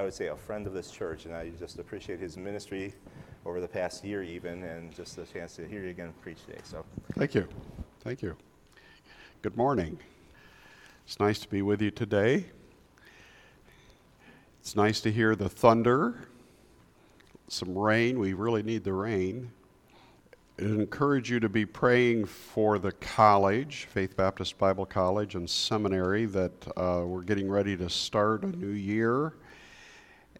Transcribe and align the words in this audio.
I 0.00 0.02
would 0.02 0.14
say, 0.14 0.28
a 0.28 0.36
friend 0.36 0.66
of 0.66 0.72
this 0.72 0.90
church, 0.90 1.26
and 1.26 1.34
I 1.34 1.50
just 1.58 1.78
appreciate 1.78 2.20
his 2.20 2.38
ministry 2.38 2.94
over 3.44 3.60
the 3.60 3.68
past 3.68 4.02
year, 4.02 4.22
even, 4.22 4.62
and 4.62 4.90
just 4.94 5.14
the 5.14 5.24
chance 5.24 5.56
to 5.56 5.68
hear 5.68 5.82
you 5.82 5.90
again 5.90 6.14
preach 6.22 6.38
today. 6.46 6.60
So, 6.64 6.86
thank 7.18 7.34
you, 7.34 7.46
thank 8.02 8.22
you. 8.22 8.34
Good 9.42 9.58
morning. 9.58 9.98
It's 11.04 11.20
nice 11.20 11.38
to 11.40 11.48
be 11.50 11.60
with 11.60 11.82
you 11.82 11.90
today. 11.90 12.46
It's 14.62 14.74
nice 14.74 15.02
to 15.02 15.12
hear 15.12 15.36
the 15.36 15.50
thunder, 15.50 16.28
some 17.48 17.76
rain. 17.76 18.18
We 18.18 18.32
really 18.32 18.62
need 18.62 18.84
the 18.84 18.94
rain. 18.94 19.50
I 20.58 20.62
encourage 20.62 21.30
you 21.30 21.40
to 21.40 21.50
be 21.50 21.66
praying 21.66 22.24
for 22.24 22.78
the 22.78 22.92
college, 22.92 23.86
Faith 23.90 24.16
Baptist 24.16 24.56
Bible 24.56 24.86
College 24.86 25.34
and 25.34 25.48
Seminary, 25.48 26.24
that 26.24 26.52
uh, 26.74 27.02
we're 27.04 27.20
getting 27.20 27.50
ready 27.50 27.76
to 27.76 27.90
start 27.90 28.44
a 28.44 28.56
new 28.56 28.68
year. 28.68 29.34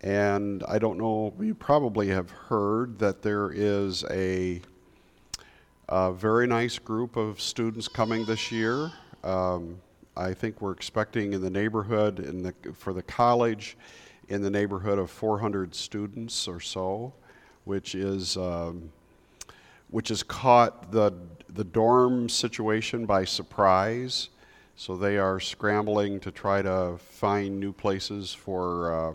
And 0.02 0.64
I 0.66 0.78
don't 0.78 0.98
know, 0.98 1.34
you 1.38 1.54
probably 1.54 2.08
have 2.08 2.30
heard 2.30 2.98
that 3.00 3.20
there 3.22 3.50
is 3.52 4.04
a, 4.10 4.62
a 5.88 6.12
very 6.12 6.46
nice 6.46 6.78
group 6.78 7.16
of 7.16 7.40
students 7.40 7.86
coming 7.86 8.24
this 8.24 8.50
year. 8.50 8.90
Um, 9.22 9.76
I 10.16 10.32
think 10.32 10.60
we're 10.62 10.72
expecting 10.72 11.34
in 11.34 11.42
the 11.42 11.50
neighborhood 11.50 12.20
in 12.20 12.42
the, 12.42 12.54
for 12.72 12.92
the 12.92 13.02
college 13.02 13.76
in 14.28 14.42
the 14.42 14.50
neighborhood 14.50 14.98
of 14.98 15.10
400 15.10 15.74
students 15.74 16.48
or 16.48 16.60
so, 16.60 17.12
which 17.64 17.94
is 17.94 18.36
um, 18.36 18.90
which 19.90 20.08
has 20.08 20.22
caught 20.22 20.92
the 20.92 21.12
the 21.48 21.64
dorm 21.64 22.28
situation 22.28 23.06
by 23.06 23.24
surprise. 23.24 24.30
So 24.76 24.96
they 24.96 25.18
are 25.18 25.40
scrambling 25.40 26.20
to 26.20 26.30
try 26.30 26.62
to 26.62 26.96
find 26.98 27.60
new 27.60 27.72
places 27.72 28.32
for 28.32 28.94
uh, 28.94 29.12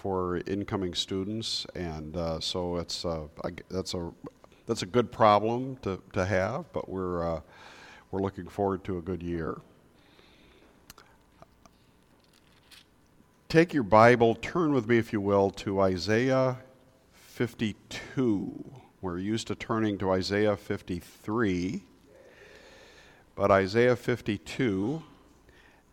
for 0.00 0.40
incoming 0.46 0.94
students, 0.94 1.66
and 1.74 2.16
uh, 2.16 2.40
so 2.40 2.78
it's 2.78 3.04
uh, 3.04 3.26
that's 3.68 3.92
a 3.92 4.10
that's 4.66 4.80
a 4.80 4.86
good 4.86 5.12
problem 5.12 5.76
to, 5.82 6.02
to 6.14 6.24
have. 6.24 6.72
But 6.72 6.88
we're 6.88 7.36
uh, 7.36 7.40
we're 8.10 8.22
looking 8.22 8.48
forward 8.48 8.82
to 8.84 8.96
a 8.96 9.02
good 9.02 9.22
year. 9.22 9.58
Take 13.50 13.74
your 13.74 13.82
Bible, 13.82 14.36
turn 14.36 14.72
with 14.72 14.88
me, 14.88 14.96
if 14.96 15.12
you 15.12 15.20
will, 15.20 15.50
to 15.50 15.80
Isaiah 15.80 16.58
52. 17.12 18.72
We're 19.02 19.18
used 19.18 19.48
to 19.48 19.54
turning 19.54 19.98
to 19.98 20.12
Isaiah 20.12 20.56
53, 20.56 21.82
but 23.34 23.50
Isaiah 23.50 23.96
52, 23.96 25.02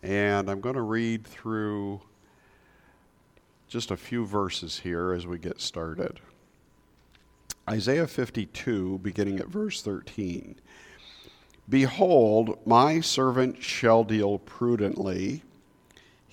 and 0.03 0.49
I'm 0.49 0.61
going 0.61 0.75
to 0.75 0.81
read 0.81 1.25
through 1.25 2.01
just 3.67 3.91
a 3.91 3.97
few 3.97 4.25
verses 4.25 4.79
here 4.79 5.13
as 5.13 5.27
we 5.27 5.37
get 5.37 5.61
started. 5.61 6.19
Isaiah 7.69 8.07
52, 8.07 8.99
beginning 8.99 9.39
at 9.39 9.47
verse 9.47 9.81
13. 9.81 10.55
Behold, 11.69 12.59
my 12.65 13.01
servant 13.01 13.61
shall 13.61 14.03
deal 14.03 14.39
prudently 14.39 15.43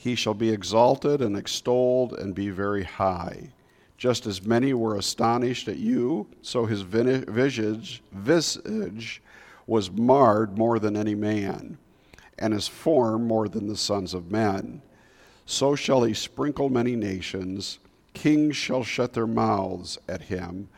he 0.05 0.15
shall 0.15 0.35
be 0.35 0.51
exalted 0.51 1.23
and 1.23 1.35
extolled 1.35 2.13
and 2.13 2.35
be 2.35 2.51
very 2.51 2.85
high. 2.85 3.55
Just 3.97 4.27
as 4.27 4.45
many 4.45 4.75
were 4.75 4.99
astonished 4.99 5.67
at 5.67 5.79
you, 5.79 6.27
so 6.43 6.67
his 6.67 6.83
visage, 6.83 8.03
visage 8.13 9.23
was 9.67 9.91
marred 9.91 10.59
more 10.59 10.79
than 10.79 10.95
any 10.95 11.15
man, 11.15 11.79
and 12.39 12.53
his 12.53 12.69
form 12.69 13.27
more 13.27 13.49
than 13.49 13.67
the 13.67 13.79
sons 13.79 14.13
of 14.13 14.31
men. 14.31 14.83
So 15.47 15.75
shall 15.75 16.05
he 16.05 16.15
sprinkle 16.15 16.69
many 16.69 16.97
nations. 16.97 17.79
Kings 18.15 18.57
shall 18.57 18.85
shut 18.85 19.13
their 19.13 19.27
mouths 19.27 19.99
at 20.09 20.23
him. 20.23 20.69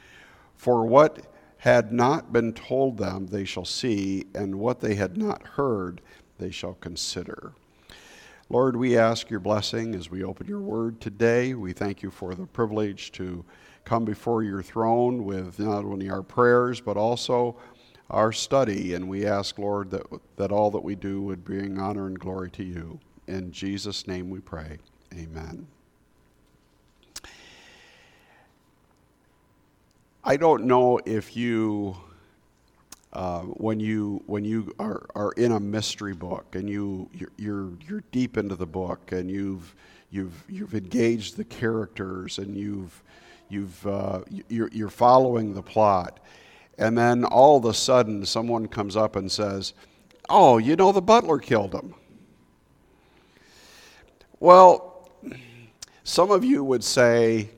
For 0.56 0.86
what 0.86 1.26
had 1.58 1.92
not 1.92 2.32
been 2.32 2.52
told 2.52 2.98
them 2.98 3.26
they 3.26 3.44
shall 3.44 3.64
see, 3.64 4.26
and 4.34 4.58
what 4.58 4.80
they 4.80 4.94
had 4.94 5.16
not 5.16 5.42
heard 5.42 6.00
they 6.38 6.50
shall 6.50 6.74
consider. 6.74 7.52
Lord, 8.48 8.76
we 8.76 8.96
ask 8.96 9.28
your 9.28 9.40
blessing 9.40 9.94
as 9.94 10.10
we 10.10 10.22
open 10.22 10.46
your 10.46 10.60
word 10.60 11.00
today. 11.00 11.54
We 11.54 11.72
thank 11.72 12.02
you 12.02 12.10
for 12.10 12.34
the 12.34 12.46
privilege 12.46 13.10
to 13.12 13.44
come 13.84 14.04
before 14.04 14.42
your 14.42 14.62
throne 14.62 15.24
with 15.24 15.58
not 15.58 15.84
only 15.84 16.08
our 16.10 16.22
prayers, 16.22 16.80
but 16.80 16.96
also 16.96 17.56
our 18.10 18.32
study. 18.32 18.94
And 18.94 19.08
we 19.08 19.26
ask, 19.26 19.58
Lord, 19.58 19.90
that, 19.90 20.06
that 20.36 20.52
all 20.52 20.70
that 20.70 20.84
we 20.84 20.94
do 20.94 21.22
would 21.22 21.44
bring 21.44 21.78
honor 21.80 22.06
and 22.06 22.18
glory 22.18 22.50
to 22.52 22.62
you. 22.62 23.00
In 23.26 23.50
Jesus' 23.50 24.06
name 24.06 24.30
we 24.30 24.40
pray. 24.40 24.78
Amen. 25.14 25.66
I 30.22 30.36
don't 30.36 30.64
know 30.64 31.00
if 31.06 31.36
you 31.36 31.96
uh, 33.12 33.40
when 33.42 33.80
you 33.80 34.22
when 34.26 34.44
you 34.44 34.74
are, 34.78 35.06
are 35.14 35.32
in 35.32 35.52
a 35.52 35.60
mystery 35.60 36.12
book 36.12 36.54
and 36.54 36.68
you 36.68 37.08
you're, 37.14 37.70
you're, 37.88 38.02
deep 38.12 38.36
into 38.36 38.54
the 38.54 38.66
book 38.66 39.12
and 39.12 39.30
you've 39.30 39.74
you've 40.10 40.44
you've 40.48 40.74
engaged 40.74 41.36
the 41.36 41.44
characters 41.44 42.38
and 42.38 42.56
you've 42.56 43.02
you've 43.48 43.86
uh, 43.86 44.20
you're, 44.48 44.68
you're 44.68 44.90
following 44.90 45.54
the 45.54 45.62
plot 45.62 46.20
and 46.76 46.98
then 46.98 47.24
all 47.24 47.56
of 47.56 47.64
a 47.64 47.72
sudden 47.72 48.26
someone 48.26 48.66
comes 48.66 48.96
up 48.96 49.16
and 49.16 49.32
says 49.32 49.72
oh 50.28 50.58
you 50.58 50.76
know 50.76 50.92
the 50.92 51.00
butler 51.00 51.38
killed 51.38 51.72
him 51.72 51.94
well 54.46 55.10
some 56.04 56.30
of 56.30 56.44
you 56.44 56.62
would 56.62 56.84
say 56.84 57.48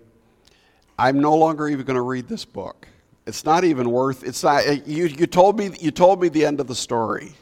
i'm 0.98 1.20
no 1.20 1.34
longer 1.34 1.68
even 1.68 1.84
going 1.84 2.02
to 2.04 2.08
read 2.14 2.26
this 2.28 2.44
book 2.44 2.88
it's 3.28 3.44
not 3.44 3.62
even 3.62 3.90
worth. 3.90 4.24
It's 4.24 4.42
not. 4.42 4.66
Uh, 4.66 4.76
you, 4.86 5.04
you 5.04 5.26
told 5.26 5.58
me. 5.58 5.70
You 5.78 5.90
told 5.90 6.18
me 6.18 6.30
the 6.30 6.46
end 6.46 6.60
of 6.60 6.66
the 6.66 6.74
story. 6.74 7.34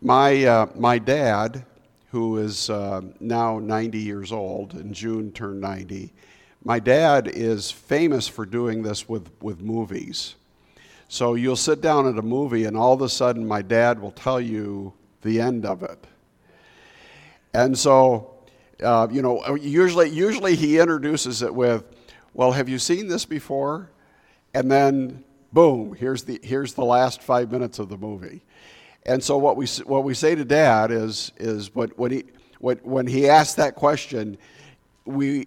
My 0.00 0.44
uh, 0.44 0.66
my 0.76 0.98
dad, 0.98 1.64
who 2.12 2.38
is 2.38 2.70
uh, 2.70 3.00
now 3.18 3.58
90 3.58 3.98
years 3.98 4.30
old, 4.30 4.74
in 4.74 4.92
June 4.92 5.32
turned 5.32 5.60
90. 5.60 6.12
My 6.62 6.78
dad 6.78 7.26
is 7.26 7.72
famous 7.72 8.28
for 8.28 8.46
doing 8.46 8.84
this 8.84 9.08
with 9.08 9.28
with 9.42 9.60
movies. 9.60 10.36
So 11.08 11.34
you'll 11.34 11.56
sit 11.56 11.80
down 11.80 12.06
at 12.06 12.16
a 12.16 12.22
movie, 12.22 12.64
and 12.66 12.76
all 12.76 12.92
of 12.92 13.02
a 13.02 13.08
sudden, 13.08 13.44
my 13.44 13.62
dad 13.62 14.00
will 14.00 14.12
tell 14.12 14.40
you 14.40 14.92
the 15.22 15.40
end 15.40 15.66
of 15.66 15.82
it. 15.82 16.06
And 17.54 17.78
so, 17.78 18.34
uh, 18.82 19.08
you 19.10 19.22
know, 19.22 19.56
usually 19.56 20.10
usually 20.10 20.54
he 20.54 20.78
introduces 20.78 21.42
it 21.42 21.54
with, 21.54 21.84
"Well, 22.34 22.52
have 22.52 22.68
you 22.68 22.78
seen 22.78 23.08
this 23.08 23.24
before?" 23.24 23.90
and 24.54 24.70
then 24.70 25.24
boom, 25.52 25.94
here's 25.94 26.24
the 26.24 26.40
here's 26.42 26.74
the 26.74 26.84
last 26.84 27.22
five 27.22 27.50
minutes 27.52 27.78
of 27.78 27.88
the 27.88 27.96
movie. 27.96 28.42
And 29.06 29.22
so 29.22 29.38
what 29.38 29.56
we 29.56 29.66
what 29.84 30.04
we 30.04 30.14
say 30.14 30.34
to 30.34 30.44
Dad 30.44 30.90
is 30.90 31.32
is 31.36 31.74
when, 31.74 31.90
when 31.90 32.10
he 32.10 32.24
when, 32.58 32.78
when 32.78 33.06
he 33.06 33.28
asks 33.28 33.54
that 33.54 33.74
question, 33.74 34.36
we 35.04 35.46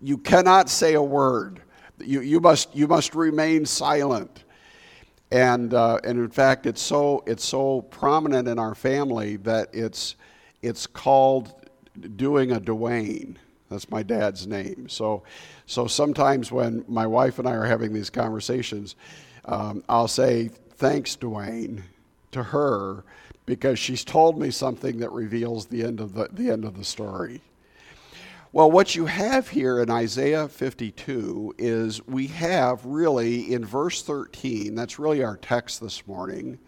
you 0.00 0.18
cannot 0.18 0.68
say 0.68 0.94
a 0.94 1.02
word. 1.02 1.60
You 1.98 2.20
you 2.20 2.40
must 2.40 2.74
you 2.74 2.86
must 2.86 3.14
remain 3.14 3.66
silent. 3.66 4.44
And 5.30 5.74
uh, 5.74 5.98
and 6.04 6.18
in 6.18 6.30
fact, 6.30 6.66
it's 6.66 6.80
so 6.80 7.24
it's 7.26 7.44
so 7.44 7.82
prominent 7.82 8.46
in 8.46 8.58
our 8.58 8.74
family 8.74 9.36
that 9.38 9.68
it's 9.72 10.16
it's 10.64 10.86
called 10.86 11.52
doing 12.16 12.52
a 12.52 12.60
Dwayne. 12.60 13.36
That's 13.70 13.90
my 13.90 14.02
dad's 14.02 14.46
name. 14.46 14.88
So, 14.88 15.22
so 15.66 15.86
sometimes 15.86 16.50
when 16.50 16.84
my 16.88 17.06
wife 17.06 17.38
and 17.38 17.48
I 17.48 17.52
are 17.52 17.64
having 17.64 17.92
these 17.92 18.10
conversations, 18.10 18.96
um, 19.44 19.84
I'll 19.88 20.08
say, 20.08 20.50
Thanks, 20.76 21.16
Dwayne, 21.16 21.82
to 22.32 22.42
her 22.42 23.04
because 23.46 23.78
she's 23.78 24.04
told 24.04 24.40
me 24.40 24.50
something 24.50 24.98
that 24.98 25.12
reveals 25.12 25.66
the 25.66 25.84
end 25.84 26.00
of 26.00 26.14
the, 26.14 26.28
the 26.32 26.50
end 26.50 26.64
of 26.64 26.76
the 26.76 26.84
story. 26.84 27.40
Well, 28.52 28.70
what 28.70 28.94
you 28.94 29.06
have 29.06 29.48
here 29.48 29.80
in 29.80 29.90
Isaiah 29.90 30.48
52 30.48 31.54
is 31.58 32.06
we 32.06 32.28
have 32.28 32.84
really 32.84 33.52
in 33.52 33.64
verse 33.64 34.02
13, 34.02 34.74
that's 34.74 34.98
really 34.98 35.22
our 35.22 35.36
text 35.36 35.80
this 35.80 36.06
morning, 36.06 36.58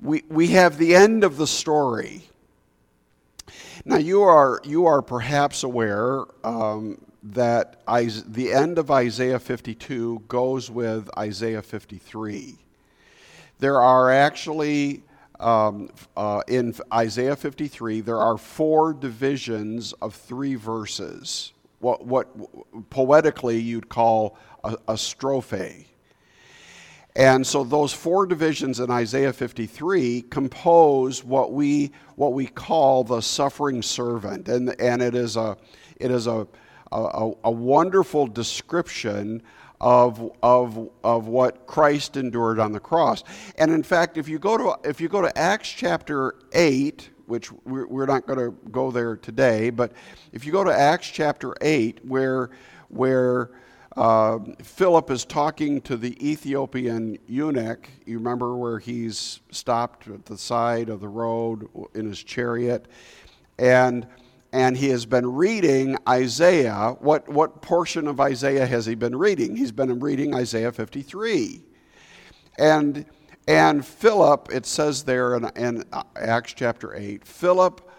we, 0.00 0.24
we 0.28 0.48
have 0.48 0.78
the 0.78 0.94
end 0.94 1.24
of 1.24 1.36
the 1.36 1.46
story. 1.46 2.22
Now, 3.84 3.96
you 3.96 4.22
are, 4.22 4.60
you 4.64 4.86
are 4.86 5.02
perhaps 5.02 5.62
aware 5.62 6.24
um, 6.44 6.98
that 7.22 7.82
the 7.86 8.52
end 8.52 8.78
of 8.78 8.90
Isaiah 8.90 9.38
52 9.38 10.24
goes 10.28 10.70
with 10.70 11.08
Isaiah 11.18 11.62
53. 11.62 12.56
There 13.58 13.80
are 13.80 14.10
actually, 14.10 15.02
um, 15.40 15.90
uh, 16.16 16.42
in 16.46 16.74
Isaiah 16.92 17.36
53, 17.36 18.00
there 18.02 18.18
are 18.18 18.38
four 18.38 18.92
divisions 18.92 19.92
of 19.94 20.14
three 20.14 20.54
verses, 20.54 21.52
what, 21.80 22.06
what 22.06 22.28
poetically 22.90 23.58
you'd 23.58 23.88
call 23.88 24.38
a, 24.62 24.76
a 24.88 24.94
strophe. 24.94 25.87
And 27.18 27.44
so 27.44 27.64
those 27.64 27.92
four 27.92 28.26
divisions 28.26 28.78
in 28.78 28.92
Isaiah 28.92 29.32
53 29.32 30.22
compose 30.30 31.24
what 31.24 31.52
we, 31.52 31.90
what 32.14 32.32
we 32.32 32.46
call 32.46 33.02
the 33.02 33.20
suffering 33.20 33.82
servant. 33.82 34.48
And, 34.48 34.80
and 34.80 35.02
it 35.02 35.16
is, 35.16 35.36
a, 35.36 35.56
it 35.96 36.12
is 36.12 36.28
a, 36.28 36.46
a, 36.92 37.32
a 37.42 37.50
wonderful 37.50 38.28
description 38.28 39.42
of, 39.80 40.30
of, 40.44 40.90
of 41.02 41.26
what 41.26 41.66
Christ 41.66 42.16
endured 42.16 42.60
on 42.60 42.70
the 42.70 42.78
cross. 42.78 43.24
And 43.56 43.72
in 43.72 43.82
fact, 43.82 44.16
if 44.16 44.28
you 44.28 44.38
go 44.38 44.56
to, 44.56 44.88
if 44.88 45.00
you 45.00 45.08
go 45.08 45.20
to 45.20 45.36
Acts 45.36 45.70
chapter 45.70 46.36
8, 46.52 47.10
which 47.26 47.50
we're, 47.64 47.88
we're 47.88 48.06
not 48.06 48.28
going 48.28 48.38
to 48.38 48.56
go 48.70 48.92
there 48.92 49.16
today, 49.16 49.70
but 49.70 49.90
if 50.30 50.46
you 50.46 50.52
go 50.52 50.62
to 50.62 50.72
Acts 50.72 51.08
chapter 51.08 51.52
8, 51.62 51.98
where, 52.06 52.50
where 52.90 53.50
uh, 53.96 54.38
Philip 54.62 55.10
is 55.10 55.24
talking 55.24 55.80
to 55.82 55.96
the 55.96 56.16
Ethiopian 56.26 57.18
eunuch, 57.26 57.88
you 58.06 58.18
remember 58.18 58.56
where 58.56 58.78
he's 58.78 59.40
stopped 59.50 60.08
at 60.08 60.26
the 60.26 60.38
side 60.38 60.88
of 60.88 61.00
the 61.00 61.08
road 61.08 61.68
in 61.94 62.06
his 62.06 62.22
chariot, 62.22 62.86
and 63.58 64.06
and 64.52 64.76
he 64.76 64.88
has 64.88 65.04
been 65.04 65.34
reading 65.34 65.96
Isaiah. 66.08 66.96
What, 67.00 67.28
what 67.28 67.60
portion 67.60 68.06
of 68.08 68.18
Isaiah 68.18 68.66
has 68.66 68.86
he 68.86 68.94
been 68.94 69.14
reading? 69.14 69.56
He's 69.56 69.72
been 69.72 70.00
reading 70.00 70.34
Isaiah 70.34 70.72
53. 70.72 71.62
And, 72.58 73.04
and 73.46 73.84
Philip, 73.84 74.48
it 74.50 74.64
says 74.64 75.04
there 75.04 75.36
in, 75.36 75.50
in 75.56 75.84
Acts 76.16 76.54
chapter 76.54 76.94
8, 76.94 77.26
Philip 77.26 77.90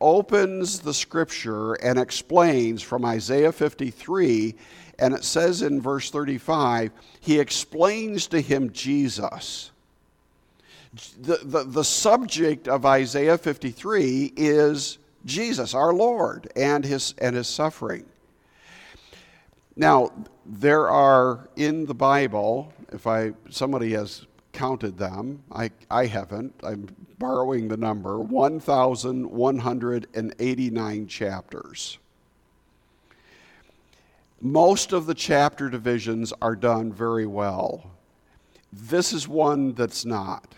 opens 0.00 0.80
the 0.80 0.94
scripture 0.94 1.74
and 1.74 1.98
explains 1.98 2.82
from 2.82 3.04
Isaiah 3.04 3.52
53, 3.52 4.54
and 4.98 5.14
it 5.14 5.24
says 5.24 5.62
in 5.62 5.80
verse 5.80 6.10
35, 6.10 6.90
he 7.20 7.38
explains 7.38 8.26
to 8.28 8.40
him 8.40 8.72
Jesus. 8.72 9.70
The, 11.20 11.40
the, 11.42 11.64
the 11.64 11.84
subject 11.84 12.68
of 12.68 12.86
Isaiah 12.86 13.36
53 13.36 14.32
is 14.36 14.96
Jesus, 15.24 15.74
our 15.74 15.92
Lord, 15.92 16.50
and 16.56 16.84
his, 16.84 17.14
and 17.18 17.36
his 17.36 17.48
suffering. 17.48 18.06
Now, 19.74 20.12
there 20.46 20.88
are 20.88 21.48
in 21.56 21.84
the 21.84 21.94
Bible, 21.94 22.72
if 22.92 23.06
I 23.06 23.32
somebody 23.50 23.92
has 23.92 24.24
counted 24.52 24.96
them, 24.96 25.42
I, 25.52 25.70
I 25.90 26.06
haven't, 26.06 26.54
I'm 26.62 26.88
borrowing 27.18 27.68
the 27.68 27.76
number, 27.76 28.18
1,189 28.20 31.06
chapters. 31.08 31.98
Most 34.40 34.92
of 34.92 35.06
the 35.06 35.14
chapter 35.14 35.70
divisions 35.70 36.32
are 36.42 36.56
done 36.56 36.92
very 36.92 37.26
well. 37.26 37.90
This 38.72 39.12
is 39.12 39.26
one 39.26 39.72
that's 39.72 40.04
not. 40.04 40.54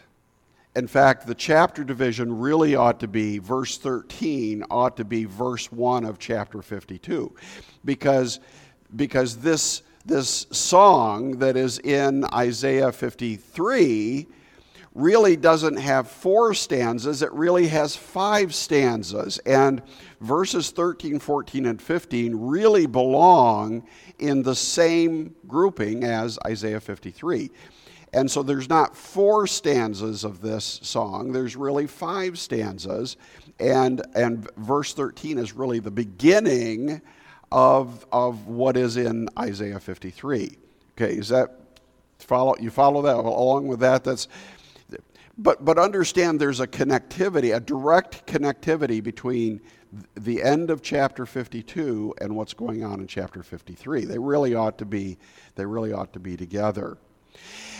In 0.74 0.86
fact, 0.86 1.26
the 1.26 1.34
chapter 1.34 1.84
division 1.84 2.38
really 2.38 2.74
ought 2.74 3.00
to 3.00 3.08
be, 3.08 3.38
verse 3.38 3.78
13 3.78 4.64
ought 4.70 4.96
to 4.96 5.04
be 5.04 5.24
verse 5.24 5.70
1 5.72 6.04
of 6.04 6.18
chapter 6.18 6.62
52. 6.62 7.34
Because, 7.84 8.40
because 8.94 9.38
this, 9.38 9.82
this 10.04 10.46
song 10.50 11.38
that 11.38 11.56
is 11.56 11.78
in 11.78 12.24
Isaiah 12.32 12.92
53 12.92 14.26
really 14.94 15.36
doesn't 15.36 15.76
have 15.76 16.08
four 16.08 16.54
stanzas, 16.54 17.22
it 17.22 17.32
really 17.32 17.68
has 17.68 17.94
five 17.94 18.54
stanzas. 18.54 19.38
And 19.38 19.82
verses 20.20 20.70
13, 20.70 21.18
14, 21.18 21.66
and 21.66 21.80
15 21.80 22.34
really 22.34 22.86
belong 22.86 23.86
in 24.18 24.42
the 24.42 24.54
same 24.54 25.34
grouping 25.46 26.04
as 26.04 26.38
Isaiah 26.46 26.80
53. 26.80 27.50
And 28.12 28.30
so 28.30 28.42
there's 28.42 28.68
not 28.68 28.96
four 28.96 29.46
stanzas 29.46 30.24
of 30.24 30.40
this 30.40 30.80
song, 30.82 31.32
there's 31.32 31.56
really 31.56 31.86
five 31.86 32.38
stanzas. 32.38 33.16
And, 33.60 34.02
and 34.14 34.48
verse 34.56 34.94
13 34.94 35.36
is 35.36 35.52
really 35.52 35.80
the 35.80 35.90
beginning 35.90 37.02
of, 37.50 38.06
of 38.12 38.46
what 38.46 38.76
is 38.76 38.96
in 38.96 39.28
Isaiah 39.38 39.80
53. 39.80 40.56
Okay, 40.92 41.14
is 41.14 41.28
that 41.28 41.54
follow 42.18 42.56
you 42.58 42.70
follow 42.70 43.02
that 43.02 43.16
along 43.16 43.68
with 43.68 43.80
that? 43.80 44.04
That's 44.04 44.28
but 45.38 45.64
but 45.64 45.78
understand 45.78 46.40
there's 46.40 46.60
a 46.60 46.66
connectivity, 46.66 47.54
a 47.54 47.60
direct 47.60 48.26
connectivity 48.26 49.02
between 49.02 49.60
the 50.14 50.42
end 50.42 50.70
of 50.70 50.82
chapter 50.82 51.24
52 51.26 52.14
and 52.20 52.36
what's 52.36 52.54
going 52.54 52.84
on 52.84 53.00
in 53.00 53.06
chapter 53.06 53.42
53. 53.42 54.04
They 54.04 54.18
really 54.18 54.54
ought 54.54 54.78
to 54.78 54.84
be 54.84 55.18
they 55.54 55.64
really 55.66 55.92
ought 55.92 56.12
to 56.12 56.20
be 56.20 56.36
together. 56.36 56.98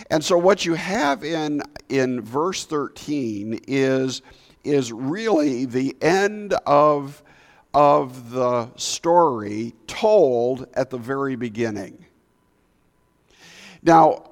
And 0.09 0.23
so 0.23 0.37
what 0.37 0.65
you 0.65 0.73
have 0.73 1.23
in, 1.23 1.61
in 1.89 2.21
verse 2.21 2.65
13 2.65 3.61
is, 3.67 4.21
is 4.63 4.91
really 4.91 5.65
the 5.65 5.95
end 6.01 6.53
of, 6.65 7.23
of 7.73 8.31
the 8.31 8.69
story 8.75 9.73
told 9.87 10.67
at 10.73 10.89
the 10.89 10.97
very 10.97 11.35
beginning. 11.35 12.05
Now, 13.83 14.28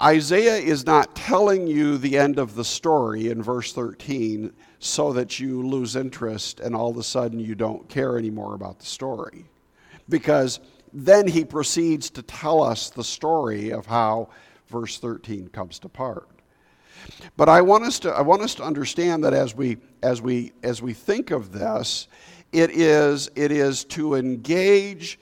Isaiah 0.00 0.56
is 0.56 0.84
not 0.84 1.14
telling 1.14 1.66
you 1.66 1.96
the 1.96 2.18
end 2.18 2.38
of 2.38 2.54
the 2.54 2.64
story 2.64 3.30
in 3.30 3.42
verse 3.42 3.72
13 3.72 4.52
so 4.78 5.12
that 5.14 5.40
you 5.40 5.66
lose 5.66 5.96
interest 5.96 6.60
and 6.60 6.74
all 6.74 6.90
of 6.90 6.98
a 6.98 7.02
sudden 7.02 7.40
you 7.40 7.54
don't 7.54 7.88
care 7.88 8.18
anymore 8.18 8.54
about 8.54 8.78
the 8.78 8.86
story. 8.86 9.46
Because 10.08 10.60
then 10.92 11.26
he 11.26 11.44
proceeds 11.44 12.10
to 12.10 12.22
tell 12.22 12.62
us 12.62 12.90
the 12.90 13.04
story 13.04 13.70
of 13.70 13.86
how 13.86 14.28
verse 14.68 14.98
13 14.98 15.48
comes 15.48 15.78
to 15.78 15.88
part. 15.88 16.28
But 17.36 17.48
I 17.48 17.62
want 17.62 17.84
us 17.84 17.98
to, 18.00 18.10
I 18.10 18.20
want 18.20 18.42
us 18.42 18.54
to 18.56 18.64
understand 18.64 19.24
that 19.24 19.32
as 19.32 19.54
we, 19.54 19.78
as, 20.02 20.20
we, 20.20 20.52
as 20.62 20.82
we 20.82 20.92
think 20.92 21.30
of 21.30 21.52
this, 21.52 22.08
it 22.52 22.70
is, 22.70 23.30
it 23.34 23.50
is 23.50 23.84
to 23.84 24.14
engage 24.14 25.18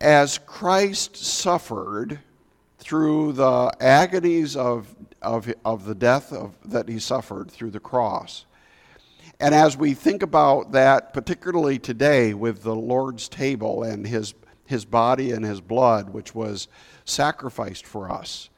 as 0.00 0.38
Christ 0.38 1.16
suffered 1.16 2.20
through 2.78 3.32
the 3.32 3.72
agonies 3.80 4.56
of, 4.56 4.94
of, 5.20 5.52
of 5.64 5.84
the 5.84 5.94
death 5.94 6.32
of, 6.32 6.56
that 6.64 6.88
he 6.88 6.98
suffered 6.98 7.50
through 7.50 7.70
the 7.70 7.80
cross. 7.80 8.46
And 9.40 9.54
as 9.54 9.76
we 9.76 9.94
think 9.94 10.22
about 10.22 10.72
that, 10.72 11.12
particularly 11.12 11.78
today 11.78 12.34
with 12.34 12.62
the 12.62 12.74
Lord's 12.74 13.28
table 13.28 13.82
and 13.82 14.06
his, 14.06 14.34
his 14.66 14.84
body 14.84 15.32
and 15.32 15.44
his 15.44 15.60
blood, 15.60 16.10
which 16.10 16.34
was 16.34 16.68
sacrificed 17.04 17.86
for 17.86 18.10
us. 18.10 18.48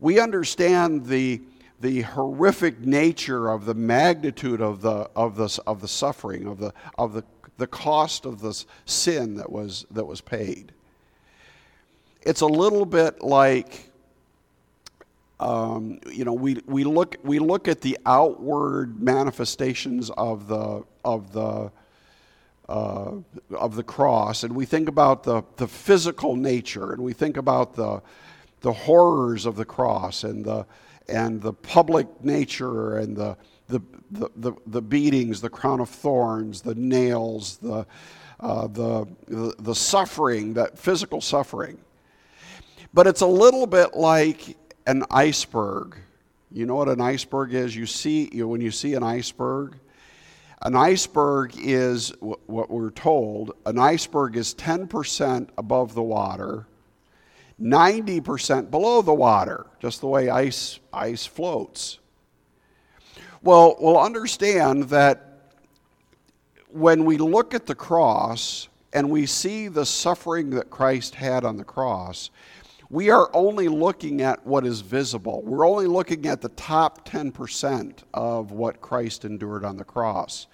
We 0.00 0.18
understand 0.18 1.06
the, 1.06 1.42
the 1.80 2.02
horrific 2.02 2.80
nature 2.80 3.48
of 3.48 3.64
the 3.64 3.74
magnitude 3.74 4.60
of 4.60 4.82
the, 4.82 5.08
of 5.16 5.36
the, 5.36 5.62
of 5.66 5.80
the 5.80 5.88
suffering, 5.88 6.46
of, 6.46 6.58
the, 6.58 6.72
of 6.98 7.12
the, 7.14 7.24
the 7.56 7.66
cost 7.66 8.26
of 8.26 8.40
the 8.40 8.64
sin 8.84 9.36
that 9.36 9.50
was, 9.50 9.86
that 9.90 10.06
was 10.06 10.20
paid. 10.20 10.72
It's 12.24 12.40
a 12.40 12.46
little 12.46 12.86
bit 12.86 13.22
like 13.22 13.92
um, 15.42 15.98
you 16.08 16.24
know, 16.24 16.32
we, 16.32 16.60
we, 16.66 16.84
look, 16.84 17.16
we 17.24 17.40
look 17.40 17.66
at 17.66 17.80
the 17.80 17.98
outward 18.06 19.02
manifestations 19.02 20.08
of 20.10 20.46
the, 20.46 20.84
of 21.04 21.32
the 21.32 21.72
uh, 22.68 23.16
of 23.58 23.74
the 23.74 23.82
cross, 23.82 24.44
and 24.44 24.54
we 24.54 24.64
think 24.64 24.88
about 24.88 25.24
the, 25.24 25.42
the 25.56 25.66
physical 25.66 26.36
nature, 26.36 26.92
and 26.92 27.02
we 27.02 27.12
think 27.12 27.36
about 27.36 27.74
the, 27.74 28.00
the 28.60 28.72
horrors 28.72 29.44
of 29.44 29.56
the 29.56 29.64
cross, 29.64 30.24
and 30.24 30.44
the, 30.44 30.64
and 31.08 31.42
the 31.42 31.52
public 31.52 32.06
nature, 32.24 32.98
and 32.98 33.16
the, 33.16 33.36
the, 33.68 33.82
the, 34.12 34.30
the, 34.36 34.52
the 34.68 34.80
beatings, 34.80 35.40
the 35.40 35.50
crown 35.50 35.80
of 35.80 35.88
thorns, 35.88 36.62
the 36.62 36.74
nails, 36.76 37.58
the, 37.58 37.84
uh, 38.40 38.68
the, 38.68 39.06
the, 39.26 39.54
the 39.58 39.74
suffering, 39.74 40.54
that 40.54 40.78
physical 40.78 41.20
suffering. 41.20 41.76
But 42.94 43.06
it's 43.06 43.22
a 43.22 43.26
little 43.26 43.66
bit 43.66 43.94
like 43.94 44.56
an 44.86 45.04
iceberg. 45.10 45.96
You 46.50 46.66
know 46.66 46.74
what 46.74 46.88
an 46.88 47.00
iceberg 47.00 47.54
is? 47.54 47.74
You 47.74 47.86
see, 47.86 48.28
you, 48.32 48.46
when 48.46 48.60
you 48.60 48.70
see 48.70 48.94
an 48.94 49.02
iceberg, 49.02 49.76
an 50.60 50.76
iceberg 50.76 51.54
is 51.56 52.12
what 52.20 52.70
we're 52.70 52.90
told 52.90 53.52
an 53.66 53.78
iceberg 53.78 54.36
is 54.36 54.54
10% 54.54 55.48
above 55.58 55.94
the 55.94 56.02
water, 56.02 56.66
90% 57.60 58.70
below 58.70 59.02
the 59.02 59.14
water, 59.14 59.66
just 59.80 60.00
the 60.00 60.06
way 60.06 60.28
ice, 60.28 60.78
ice 60.92 61.26
floats. 61.26 61.98
Well, 63.42 63.76
we'll 63.80 63.98
understand 63.98 64.84
that 64.90 65.50
when 66.68 67.04
we 67.04 67.16
look 67.18 67.54
at 67.54 67.66
the 67.66 67.74
cross 67.74 68.68
and 68.92 69.10
we 69.10 69.26
see 69.26 69.66
the 69.68 69.84
suffering 69.84 70.50
that 70.50 70.70
Christ 70.70 71.16
had 71.16 71.44
on 71.44 71.56
the 71.56 71.64
cross, 71.64 72.30
we 72.92 73.08
are 73.08 73.30
only 73.32 73.68
looking 73.68 74.20
at 74.20 74.46
what 74.46 74.66
is 74.66 74.82
visible. 74.82 75.42
We're 75.42 75.66
only 75.66 75.86
looking 75.86 76.26
at 76.26 76.42
the 76.42 76.50
top 76.50 77.08
10% 77.08 78.02
of 78.12 78.52
what 78.52 78.82
Christ 78.82 79.24
endured 79.24 79.64
on 79.64 79.78
the 79.78 79.84
cross. 79.84 80.46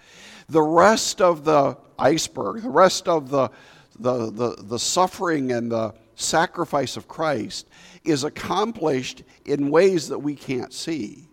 The 0.49 0.63
rest 0.63 1.21
of 1.21 1.45
the 1.45 1.77
iceberg, 1.99 2.63
the 2.63 2.71
rest 2.71 3.09
of 3.09 3.29
the, 3.29 3.51
the, 3.99 4.31
the, 4.31 4.55
the 4.63 4.79
suffering 4.79 5.51
and 5.51 5.73
the 5.73 5.93
sacrifice 6.15 6.97
of 6.97 7.09
Christ 7.09 7.67
is 8.05 8.23
accomplished 8.23 9.25
in 9.45 9.69
ways 9.69 10.07
that 10.07 10.21
we 10.21 10.37
can't 10.37 10.73
see. 10.73 11.29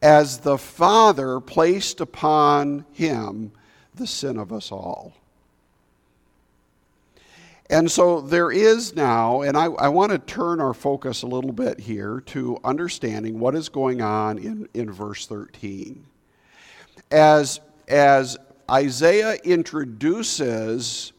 As 0.00 0.38
the 0.38 0.56
Father 0.56 1.40
placed 1.40 2.00
upon 2.00 2.84
him 2.92 3.50
the 3.96 4.06
sin 4.06 4.38
of 4.38 4.52
us 4.52 4.70
all. 4.70 5.14
And 7.72 7.90
so 7.90 8.20
there 8.20 8.52
is 8.52 8.94
now, 8.94 9.40
and 9.40 9.56
I, 9.56 9.64
I 9.64 9.88
want 9.88 10.12
to 10.12 10.18
turn 10.18 10.60
our 10.60 10.74
focus 10.74 11.22
a 11.22 11.26
little 11.26 11.52
bit 11.52 11.80
here 11.80 12.20
to 12.26 12.58
understanding 12.62 13.38
what 13.38 13.54
is 13.54 13.70
going 13.70 14.02
on 14.02 14.36
in, 14.36 14.68
in 14.74 14.92
verse 14.92 15.26
13. 15.26 16.04
As, 17.10 17.60
as 17.88 18.36
Isaiah 18.70 19.36
introduces 19.42 21.14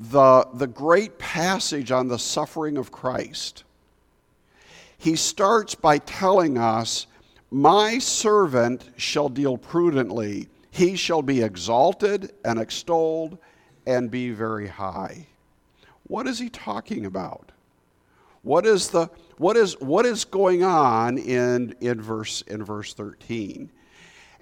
the, 0.00 0.48
the 0.54 0.66
great 0.66 1.20
passage 1.20 1.92
on 1.92 2.08
the 2.08 2.18
suffering 2.18 2.76
of 2.76 2.90
Christ, 2.90 3.62
he 4.98 5.14
starts 5.14 5.76
by 5.76 5.98
telling 5.98 6.58
us, 6.58 7.06
My 7.52 8.00
servant 8.00 8.90
shall 8.96 9.28
deal 9.28 9.56
prudently, 9.56 10.48
he 10.72 10.96
shall 10.96 11.22
be 11.22 11.42
exalted 11.42 12.32
and 12.44 12.58
extolled 12.58 13.38
and 13.86 14.10
be 14.10 14.32
very 14.32 14.66
high. 14.66 15.28
What 16.10 16.26
is 16.26 16.40
he 16.40 16.48
talking 16.48 17.06
about? 17.06 17.52
What 18.42 18.66
is, 18.66 18.88
the, 18.88 19.08
what 19.38 19.56
is, 19.56 19.78
what 19.80 20.04
is 20.04 20.24
going 20.24 20.64
on 20.64 21.18
in, 21.18 21.76
in, 21.80 22.02
verse, 22.02 22.42
in 22.48 22.64
verse 22.64 22.94
13? 22.94 23.70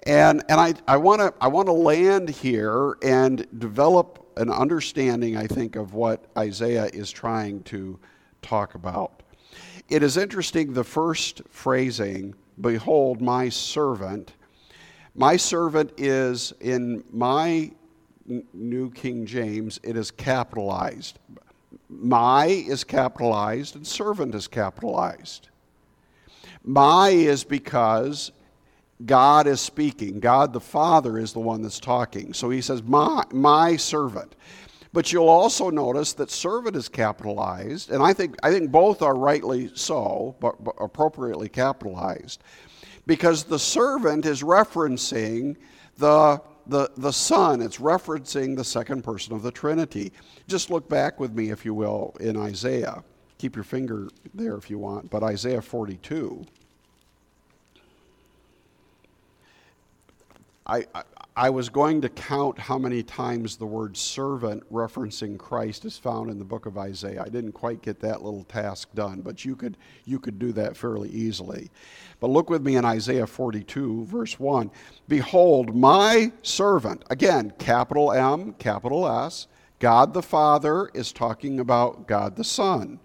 And, 0.07 0.43
and 0.49 0.59
I, 0.59 0.73
I 0.87 0.97
want 0.97 1.21
to 1.21 1.31
I 1.39 1.47
wanna 1.47 1.73
land 1.73 2.27
here 2.27 2.97
and 3.03 3.45
develop 3.59 4.25
an 4.35 4.49
understanding, 4.49 5.37
I 5.37 5.45
think, 5.45 5.75
of 5.75 5.93
what 5.93 6.25
Isaiah 6.35 6.85
is 6.85 7.11
trying 7.11 7.61
to 7.65 7.99
talk 8.41 8.73
about. 8.73 9.21
It 9.89 10.01
is 10.01 10.17
interesting, 10.17 10.73
the 10.73 10.83
first 10.83 11.43
phrasing, 11.51 12.33
Behold, 12.59 13.21
my 13.21 13.49
servant. 13.49 14.33
My 15.13 15.37
servant 15.37 15.93
is 15.99 16.51
in 16.61 17.03
my 17.11 17.73
New 18.53 18.89
King 18.89 19.27
James, 19.27 19.79
it 19.83 19.95
is 19.95 20.09
capitalized. 20.09 21.19
My 21.89 22.45
is 22.45 22.83
capitalized 22.83 23.75
and 23.75 23.85
servant 23.85 24.35
is 24.35 24.47
capitalized. 24.47 25.49
My 26.63 27.09
is 27.09 27.43
because 27.43 28.31
God 29.05 29.47
is 29.47 29.59
speaking. 29.59 30.19
God 30.19 30.53
the 30.53 30.59
Father 30.59 31.17
is 31.17 31.33
the 31.33 31.39
one 31.39 31.61
that's 31.61 31.79
talking. 31.79 32.33
So 32.33 32.49
he 32.49 32.61
says, 32.61 32.83
My, 32.83 33.23
my 33.31 33.75
servant. 33.75 34.35
But 34.91 35.13
you'll 35.13 35.29
also 35.29 35.69
notice 35.69 36.13
that 36.13 36.31
servant 36.31 36.75
is 36.75 36.89
capitalized, 36.89 37.91
and 37.91 38.01
I 38.01 38.11
think, 38.11 38.35
I 38.41 38.51
think 38.51 38.71
both 38.71 39.03
are 39.03 39.15
rightly 39.15 39.69
so, 39.75 40.35
but, 40.39 40.63
but 40.63 40.75
appropriately 40.79 41.47
capitalized, 41.47 42.43
because 43.05 43.43
the 43.43 43.59
servant 43.59 44.25
is 44.25 44.41
referencing 44.41 45.57
the 45.97 46.41
the, 46.69 46.91
the 46.97 47.11
Son, 47.11 47.61
it's 47.61 47.77
referencing 47.77 48.55
the 48.55 48.63
second 48.63 49.03
person 49.03 49.33
of 49.33 49.41
the 49.41 49.51
Trinity. 49.51 50.13
Just 50.47 50.69
look 50.69 50.87
back 50.87 51.19
with 51.19 51.33
me, 51.33 51.49
if 51.49 51.65
you 51.65 51.73
will, 51.73 52.15
in 52.19 52.37
Isaiah. 52.37 53.03
Keep 53.37 53.55
your 53.55 53.63
finger 53.63 54.09
there 54.33 54.55
if 54.55 54.69
you 54.69 54.77
want, 54.77 55.09
but 55.09 55.23
Isaiah 55.23 55.61
42. 55.61 56.45
I, 60.69 60.85
I, 61.35 61.49
was 61.49 61.67
going 61.67 61.99
to 62.01 62.09
count 62.09 62.59
how 62.59 62.77
many 62.77 63.01
times 63.01 63.57
the 63.57 63.65
word 63.65 63.97
servant 63.97 64.61
referencing 64.71 65.35
Christ 65.35 65.83
is 65.83 65.97
found 65.97 66.29
in 66.29 66.37
the 66.37 66.45
book 66.45 66.67
of 66.67 66.77
Isaiah. 66.77 67.23
I 67.25 67.29
didn't 67.29 67.53
quite 67.53 67.81
get 67.81 67.99
that 68.01 68.21
little 68.21 68.43
task 68.43 68.89
done, 68.93 69.21
but 69.21 69.43
you 69.43 69.55
could, 69.55 69.77
you 70.05 70.19
could 70.19 70.37
do 70.37 70.51
that 70.51 70.77
fairly 70.77 71.09
easily. 71.09 71.71
But 72.19 72.29
look 72.29 72.51
with 72.51 72.61
me 72.61 72.75
in 72.75 72.85
Isaiah 72.85 73.25
42, 73.25 74.05
verse 74.05 74.39
1. 74.39 74.69
Behold, 75.07 75.75
my 75.75 76.31
servant, 76.43 77.03
again, 77.09 77.51
capital 77.57 78.11
M, 78.11 78.53
capital 78.59 79.07
S, 79.07 79.47
God 79.79 80.13
the 80.13 80.21
Father 80.21 80.91
is 80.93 81.11
talking 81.11 81.59
about 81.59 82.07
God 82.07 82.35
the 82.35 82.43
Son. 82.43 82.99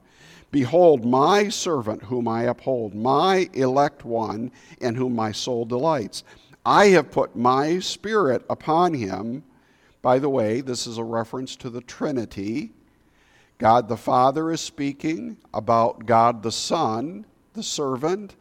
Behold, 0.54 1.04
my 1.04 1.49
servant 1.49 2.04
whom 2.04 2.28
I 2.28 2.44
uphold, 2.44 2.94
my 2.94 3.50
elect 3.54 4.04
one 4.04 4.52
in 4.80 4.94
whom 4.94 5.12
my 5.12 5.33
soul 5.33 5.64
delights. 5.64 6.23
I 6.64 6.87
have 6.88 7.11
put 7.11 7.37
my 7.37 7.78
spirit 7.80 8.44
upon 8.49 8.94
him. 8.94 9.44
By 10.00 10.18
the 10.18 10.30
way, 10.30 10.61
this 10.61 10.87
is 10.87 10.99
a 10.99 11.04
reference 11.04 11.56
to 11.56 11.71
the 11.71 11.83
Trinity. 11.83 12.73
God 13.59 13.88
the 13.88 13.97
Father 13.97 14.50
is 14.50 14.61
speaking 14.61 15.37
about 15.52 16.06
God 16.06 16.42
the 16.42 16.52
Son, 16.52 17.26
the 17.52 17.62
servant, 17.62 18.37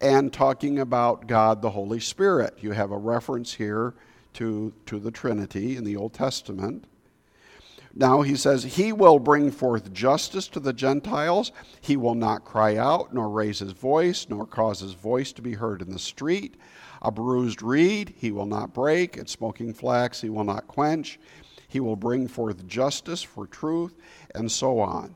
and 0.00 0.32
talking 0.32 0.78
about 0.78 1.26
God 1.26 1.60
the 1.60 1.70
Holy 1.70 2.00
Spirit. 2.00 2.58
You 2.60 2.72
have 2.72 2.90
a 2.90 2.98
reference 2.98 3.52
here 3.54 3.94
to, 4.34 4.72
to 4.86 4.98
the 4.98 5.10
Trinity 5.10 5.76
in 5.76 5.84
the 5.84 5.96
Old 5.96 6.12
Testament. 6.12 6.84
Now 7.94 8.20
he 8.20 8.36
says, 8.36 8.62
He 8.62 8.92
will 8.92 9.18
bring 9.18 9.50
forth 9.50 9.92
justice 9.92 10.48
to 10.48 10.60
the 10.60 10.74
Gentiles. 10.74 11.50
He 11.80 11.96
will 11.96 12.14
not 12.14 12.44
cry 12.44 12.76
out, 12.76 13.14
nor 13.14 13.30
raise 13.30 13.60
his 13.60 13.72
voice, 13.72 14.26
nor 14.28 14.46
cause 14.46 14.80
his 14.80 14.92
voice 14.92 15.32
to 15.32 15.42
be 15.42 15.54
heard 15.54 15.80
in 15.80 15.90
the 15.90 15.98
street. 15.98 16.56
A 17.06 17.10
bruised 17.12 17.62
reed 17.62 18.14
he 18.18 18.32
will 18.32 18.46
not 18.46 18.74
break, 18.74 19.16
and 19.16 19.28
smoking 19.28 19.72
flax 19.72 20.20
he 20.20 20.28
will 20.28 20.42
not 20.42 20.66
quench. 20.66 21.20
He 21.68 21.78
will 21.78 21.94
bring 21.94 22.26
forth 22.26 22.66
justice 22.66 23.22
for 23.22 23.46
truth, 23.46 23.94
and 24.34 24.50
so 24.50 24.80
on, 24.80 25.14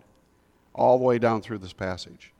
all 0.73 0.99
the 0.99 1.05
way 1.05 1.19
down 1.19 1.43
through 1.43 1.59
this 1.59 1.73
passage. 1.73 2.33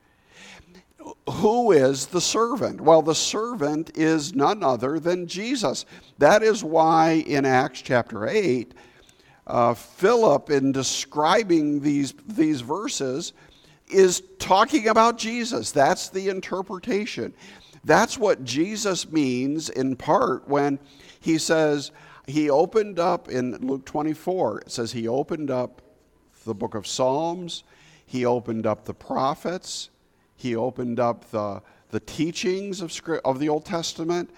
Who 1.29 1.73
is 1.73 2.07
the 2.07 2.21
servant? 2.21 2.81
Well, 2.81 3.03
the 3.03 3.15
servant 3.15 3.97
is 3.97 4.37
none 4.37 4.63
other 4.63 5.01
than 5.01 5.27
Jesus. 5.27 5.85
That 6.19 6.45
is 6.45 6.63
why 6.63 7.25
in 7.27 7.45
Acts 7.45 7.83
chapter 7.83 8.29
8, 8.29 8.73
uh, 9.49 9.75
Philip, 9.75 10.51
in 10.51 10.71
describing 10.71 11.81
these, 11.81 12.15
these 12.25 12.61
verses, 12.61 13.33
is 13.89 14.23
talking 14.39 14.87
about 14.87 15.19
Jesus. 15.19 15.73
That's 15.73 16.09
the 16.09 16.29
interpretation. 16.29 17.35
That's 17.85 18.19
what 18.19 18.45
Jesus 18.45 19.11
means 19.11 19.71
in 19.71 19.97
part 19.97 20.47
when 20.47 20.79
he 21.19 21.39
says, 21.39 21.91
he 22.27 22.51
opened 22.51 22.99
up 22.99 23.29
in 23.29 23.57
Luke 23.67 23.85
24, 23.87 24.61
it 24.61 24.71
says 24.71 24.93
he 24.93 25.09
opened 25.09 25.51
up 25.51 25.83
the 26.45 26.55
book 26.55 26.75
of 26.75 26.87
Psalms, 26.87 27.65
he 28.07 28.25
opened 28.25 28.67
up 28.67 28.85
the 28.85 28.95
prophets, 28.95 29.91
he 30.37 30.57
opened 30.57 31.01
up 31.01 31.31
the, 31.31 31.63
the 31.91 32.01
teachings 32.01 32.81
of, 32.81 32.99
of 33.25 33.39
the 33.39 33.49
Old 33.49 33.65
Testament, 33.65 34.31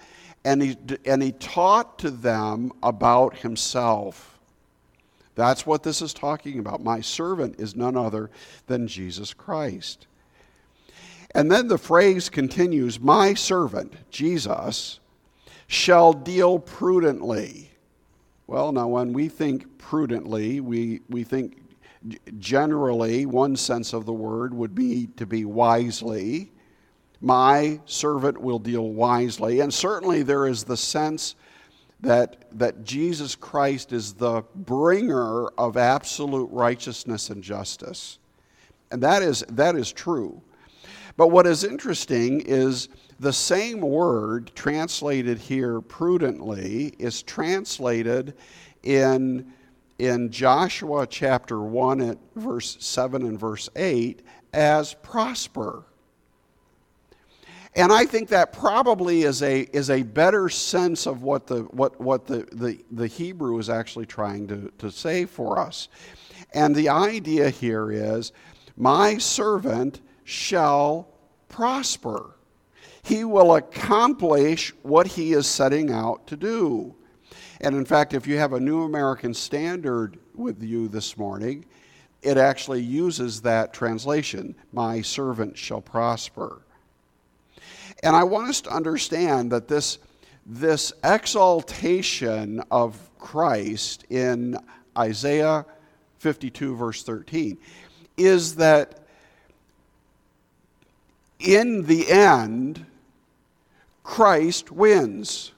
and 0.45 0.61
he, 0.61 0.77
and 1.05 1.23
he 1.23 1.31
taught 1.33 1.99
to 1.99 2.11
them 2.11 2.71
about 2.81 3.37
himself. 3.37 4.39
That's 5.35 5.65
what 5.65 5.83
this 5.83 6.01
is 6.01 6.13
talking 6.13 6.59
about. 6.59 6.83
My 6.83 7.01
servant 7.01 7.59
is 7.59 7.75
none 7.75 7.97
other 7.97 8.29
than 8.67 8.87
Jesus 8.87 9.33
Christ. 9.33 10.07
And 11.33 11.51
then 11.51 11.67
the 11.67 11.77
phrase 11.77 12.29
continues 12.29 12.99
My 12.99 13.33
servant, 13.33 13.93
Jesus, 14.11 14.99
shall 15.67 16.13
deal 16.13 16.59
prudently. 16.59 17.71
Well, 18.45 18.71
now, 18.71 18.87
when 18.87 19.13
we 19.13 19.29
think 19.29 19.77
prudently, 19.77 20.59
we, 20.59 21.01
we 21.09 21.23
think 21.23 21.63
generally, 22.37 23.25
one 23.25 23.55
sense 23.55 23.93
of 23.93 24.05
the 24.05 24.13
word 24.13 24.53
would 24.53 24.75
be 24.75 25.07
to 25.17 25.25
be 25.25 25.45
wisely. 25.45 26.51
My 27.21 27.79
servant 27.85 28.39
will 28.39 28.59
deal 28.59 28.89
wisely. 28.89 29.61
And 29.61 29.73
certainly, 29.73 30.23
there 30.23 30.45
is 30.45 30.65
the 30.65 30.77
sense 30.77 31.35
that, 32.01 32.45
that 32.51 32.83
Jesus 32.83 33.35
Christ 33.35 33.93
is 33.93 34.13
the 34.13 34.43
bringer 34.53 35.47
of 35.57 35.77
absolute 35.77 36.49
righteousness 36.51 37.29
and 37.29 37.41
justice. 37.41 38.19
And 38.91 39.01
that 39.01 39.23
is, 39.23 39.43
that 39.49 39.75
is 39.75 39.91
true. 39.91 40.41
But 41.15 41.27
what 41.27 41.45
is 41.45 41.63
interesting 41.63 42.41
is 42.41 42.89
the 43.19 43.33
same 43.33 43.81
word 43.81 44.51
translated 44.55 45.37
here 45.37 45.79
prudently 45.81 46.93
is 46.97 47.21
translated 47.21 48.33
in, 48.81 49.53
in 49.99 50.31
Joshua 50.31 51.05
chapter 51.07 51.59
1 51.61 52.01
at 52.01 52.17
verse 52.35 52.77
7 52.79 53.21
and 53.23 53.39
verse 53.39 53.69
8 53.75 54.23
as 54.53 54.95
prosper. 54.95 55.83
And 57.75 57.91
I 57.91 58.05
think 58.05 58.29
that 58.29 58.53
probably 58.53 59.23
is 59.23 59.41
a, 59.41 59.61
is 59.75 59.89
a 59.89 60.03
better 60.03 60.47
sense 60.49 61.07
of 61.07 61.23
what 61.23 61.47
the, 61.47 61.61
what, 61.63 61.99
what 61.99 62.27
the, 62.27 62.47
the, 62.51 62.83
the 62.91 63.07
Hebrew 63.07 63.57
is 63.57 63.69
actually 63.69 64.05
trying 64.05 64.47
to, 64.47 64.71
to 64.77 64.91
say 64.91 65.25
for 65.25 65.57
us. 65.59 65.87
And 66.53 66.75
the 66.75 66.89
idea 66.89 67.49
here 67.49 67.91
is 67.91 68.31
my 68.77 69.17
servant 69.17 70.01
shall 70.23 71.07
prosper. 71.49 72.35
He 73.03 73.23
will 73.23 73.55
accomplish 73.55 74.73
what 74.81 75.07
he 75.07 75.33
is 75.33 75.45
setting 75.45 75.91
out 75.91 76.25
to 76.27 76.37
do. 76.37 76.95
And 77.61 77.75
in 77.75 77.85
fact, 77.85 78.13
if 78.13 78.27
you 78.27 78.37
have 78.37 78.53
a 78.53 78.59
New 78.59 78.83
American 78.83 79.33
Standard 79.33 80.17
with 80.35 80.61
you 80.63 80.87
this 80.87 81.17
morning, 81.17 81.65
it 82.21 82.37
actually 82.37 82.81
uses 82.81 83.41
that 83.41 83.73
translation 83.73 84.55
My 84.71 85.01
servant 85.01 85.57
shall 85.57 85.81
prosper. 85.81 86.61
And 88.01 88.15
I 88.15 88.23
want 88.23 88.49
us 88.49 88.61
to 88.61 88.69
understand 88.69 89.51
that 89.51 89.67
this, 89.67 89.99
this 90.45 90.91
exaltation 91.03 92.61
of 92.71 92.97
Christ 93.17 94.05
in 94.09 94.57
Isaiah 94.97 95.65
52, 96.19 96.75
verse 96.75 97.03
13, 97.03 97.57
is 98.17 98.55
that 98.55 99.02
in 101.43 101.83
the 101.83 102.09
end, 102.09 102.85
Christ 104.03 104.71
wins. 104.71 105.51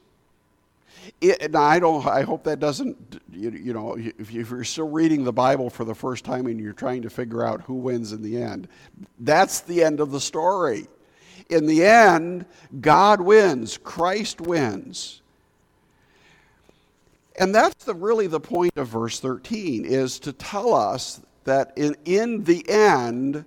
It, 1.22 1.42
and 1.42 1.56
I 1.56 1.80
don't. 1.80 2.06
I 2.06 2.24
hope 2.24 2.44
that 2.44 2.60
doesn't. 2.60 3.22
You, 3.32 3.52
you 3.52 3.74
know, 3.74 3.96
if, 3.96 4.32
you, 4.32 4.42
if 4.42 4.50
you're 4.52 4.64
still 4.64 4.90
reading 4.90 5.24
the 5.24 5.34
Bible 5.34 5.70
for 5.70 5.86
the 5.86 5.96
first 5.96 6.26
time 6.26 6.48
and 6.48 6.60
you're 6.60 6.74
trying 6.74 7.04
to 7.04 7.10
figure 7.10 7.46
out 7.46 7.62
who 7.62 7.76
wins 7.76 8.12
in 8.12 8.22
the 8.22 8.42
end, 8.42 8.68
that's 9.20 9.62
the 9.62 9.84
end 9.84 10.00
of 10.00 10.12
the 10.12 10.20
story. 10.20 10.88
In 11.50 11.68
the 11.68 11.86
end, 11.86 12.46
God 12.82 13.22
wins. 13.22 13.78
Christ 13.78 14.42
wins. 14.42 15.22
And 17.38 17.54
that's 17.54 17.84
the, 17.84 17.94
really 17.94 18.28
the 18.28 18.40
point 18.40 18.78
of 18.78 18.88
verse 18.88 19.20
13 19.20 19.86
is 19.86 20.20
to 20.20 20.34
tell 20.34 20.74
us 20.74 21.22
that 21.44 21.74
in, 21.76 21.96
in 22.06 22.44
the 22.44 22.68
end, 22.70 23.46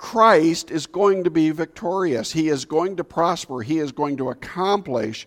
Christ 0.00 0.70
is 0.70 0.86
going 0.86 1.24
to 1.24 1.30
be 1.30 1.50
victorious. 1.50 2.32
He 2.32 2.48
is 2.48 2.64
going 2.64 2.96
to 2.96 3.04
prosper. 3.04 3.60
He 3.60 3.80
is 3.80 3.92
going 3.92 4.16
to 4.16 4.30
accomplish 4.30 5.26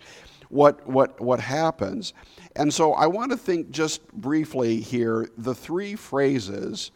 what, 0.50 0.86
what, 0.88 1.22
what 1.22 1.40
happens. 1.40 2.14
And 2.56 2.74
so 2.74 2.94
I 2.94 3.06
want 3.06 3.30
to 3.30 3.38
think 3.38 3.70
just 3.70 4.12
briefly 4.14 4.82
here 4.82 5.30
the 5.38 5.54
three 5.54 5.96
phrases 5.96 6.90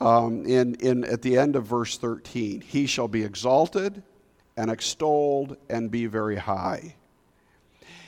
um, 0.00 0.46
in, 0.46 0.74
in, 0.76 1.04
at 1.04 1.20
the 1.20 1.36
end 1.36 1.54
of 1.54 1.66
verse 1.66 1.98
13 1.98 2.62
He 2.62 2.86
shall 2.86 3.08
be 3.08 3.22
exalted 3.22 4.02
and 4.56 4.70
extolled 4.70 5.58
and 5.68 5.90
be 5.90 6.06
very 6.06 6.36
high. 6.36 6.94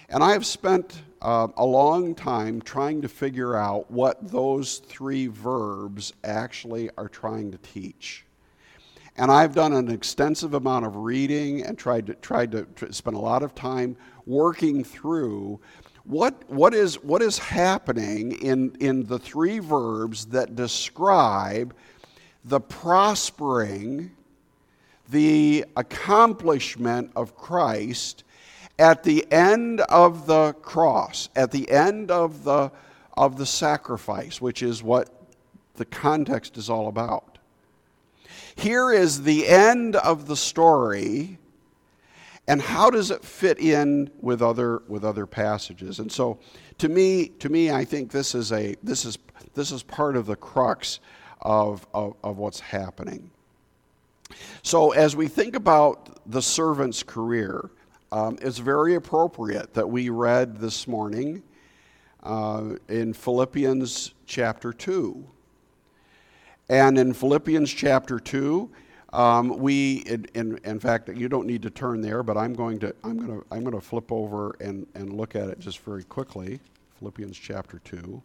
And 0.09 0.25
I 0.25 0.33
have 0.33 0.47
spent 0.47 1.03
uh, 1.21 1.49
a 1.59 1.65
long 1.65 2.15
time 2.15 2.63
trying 2.63 3.03
to 3.03 3.09
figure 3.09 3.55
out 3.55 3.91
what 3.91 4.33
those 4.33 4.79
three 4.79 5.27
verbs 5.27 6.15
actually 6.25 6.89
are 6.97 7.09
trying 7.09 7.51
to 7.51 7.59
teach. 7.59 8.25
And 9.19 9.33
I've 9.33 9.53
done 9.53 9.73
an 9.73 9.91
extensive 9.91 10.55
amount 10.55 10.87
of 10.87 10.95
reading 10.95 11.65
and 11.65 11.77
tried 11.77 12.07
to, 12.07 12.15
tried 12.15 12.53
to, 12.53 12.67
to 12.77 12.93
spend 12.93 13.17
a 13.17 13.21
lot 13.21 13.43
of 13.43 13.53
time 13.53 13.97
working 14.27 14.85
through 14.85 15.59
what, 16.05 16.49
what, 16.49 16.73
is, 16.73 17.03
what 17.03 17.21
is 17.21 17.37
happening 17.37 18.33
in, 18.33 18.77
in 18.79 19.05
the 19.07 19.19
three 19.19 19.59
verbs 19.59 20.27
that 20.27 20.55
describe 20.55 21.75
the 22.45 22.61
prospering, 22.61 24.13
the 25.11 25.65
accomplishment 25.77 27.11
of 27.17 27.37
Christ 27.37 28.23
at 28.79 29.03
the 29.03 29.31
end 29.33 29.81
of 29.81 30.27
the 30.27 30.53
cross, 30.63 31.29
at 31.35 31.51
the 31.51 31.69
end 31.71 32.13
of 32.13 32.45
the, 32.45 32.71
of 33.17 33.37
the 33.37 33.47
sacrifice, 33.47 34.41
which 34.41 34.63
is 34.63 34.81
what 34.81 35.11
the 35.75 35.85
context 35.85 36.57
is 36.57 36.71
all 36.71 36.87
about. 36.87 37.28
Here 38.59 38.91
is 38.91 39.23
the 39.23 39.47
end 39.47 39.95
of 39.95 40.27
the 40.27 40.35
story, 40.35 41.39
and 42.49 42.61
how 42.61 42.91
does 42.91 43.13
it 43.13 43.25
fit 43.25 43.61
in 43.61 44.11
with 44.21 44.43
other, 44.43 44.83
with 44.89 45.05
other 45.05 45.27
passages? 45.27 46.01
And 46.01 46.11
so, 46.11 46.41
to 46.79 46.89
me, 46.89 47.29
to 47.39 47.49
me, 47.49 47.71
I 47.71 47.85
think 47.85 48.11
this 48.11 48.35
is, 48.35 48.51
a, 48.51 48.75
this 48.83 49.05
is, 49.05 49.17
this 49.55 49.71
is 49.71 49.85
part 49.85 50.17
of 50.17 50.27
the 50.27 50.35
crux 50.35 50.99
of, 51.41 51.87
of, 51.95 52.17
of 52.25 52.39
what's 52.39 52.59
happening. 52.59 53.31
So, 54.65 54.91
as 54.91 55.15
we 55.15 55.29
think 55.29 55.55
about 55.55 56.19
the 56.29 56.43
servant's 56.43 57.05
career, 57.05 57.71
um, 58.11 58.39
it's 58.43 58.59
very 58.59 58.97
appropriate 58.97 59.73
that 59.75 59.89
we 59.89 60.09
read 60.09 60.57
this 60.57 60.89
morning 60.89 61.45
uh, 62.25 62.71
in 62.89 63.13
Philippians 63.13 64.15
chapter 64.27 64.73
2. 64.73 65.25
And 66.69 66.99
in 66.99 67.15
Philippians 67.15 67.73
chapter 67.73 68.21
2, 68.21 68.71
um, 69.15 69.59
we, 69.59 69.99
in, 70.35 70.59
in, 70.65 70.79
fact, 70.81 71.09
you 71.09 71.29
don't 71.29 71.47
need 71.47 71.63
to 71.63 71.71
turn 71.71 72.03
there, 72.03 72.23
but 72.23 72.37
I'm 72.37 72.53
going 72.53 72.79
to, 72.81 72.95
I'm 73.03 73.17
going 73.17 73.41
to, 73.41 73.47
I'm 73.51 73.65
going 73.65 73.75
to 73.75 73.81
flip 73.81 74.13
over 74.13 74.55
and, 74.61 74.87
and 74.95 75.15
look 75.15 75.35
at 75.35 75.49
it 75.49 75.59
just 75.61 75.79
very 75.79 76.05
quickly. 76.05 76.61
Philippians 76.99 77.39
chapter 77.39 77.81
2. 77.85 78.23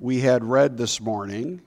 We 0.00 0.20
had 0.20 0.42
read 0.42 0.76
this 0.76 1.00
morning 1.00 1.60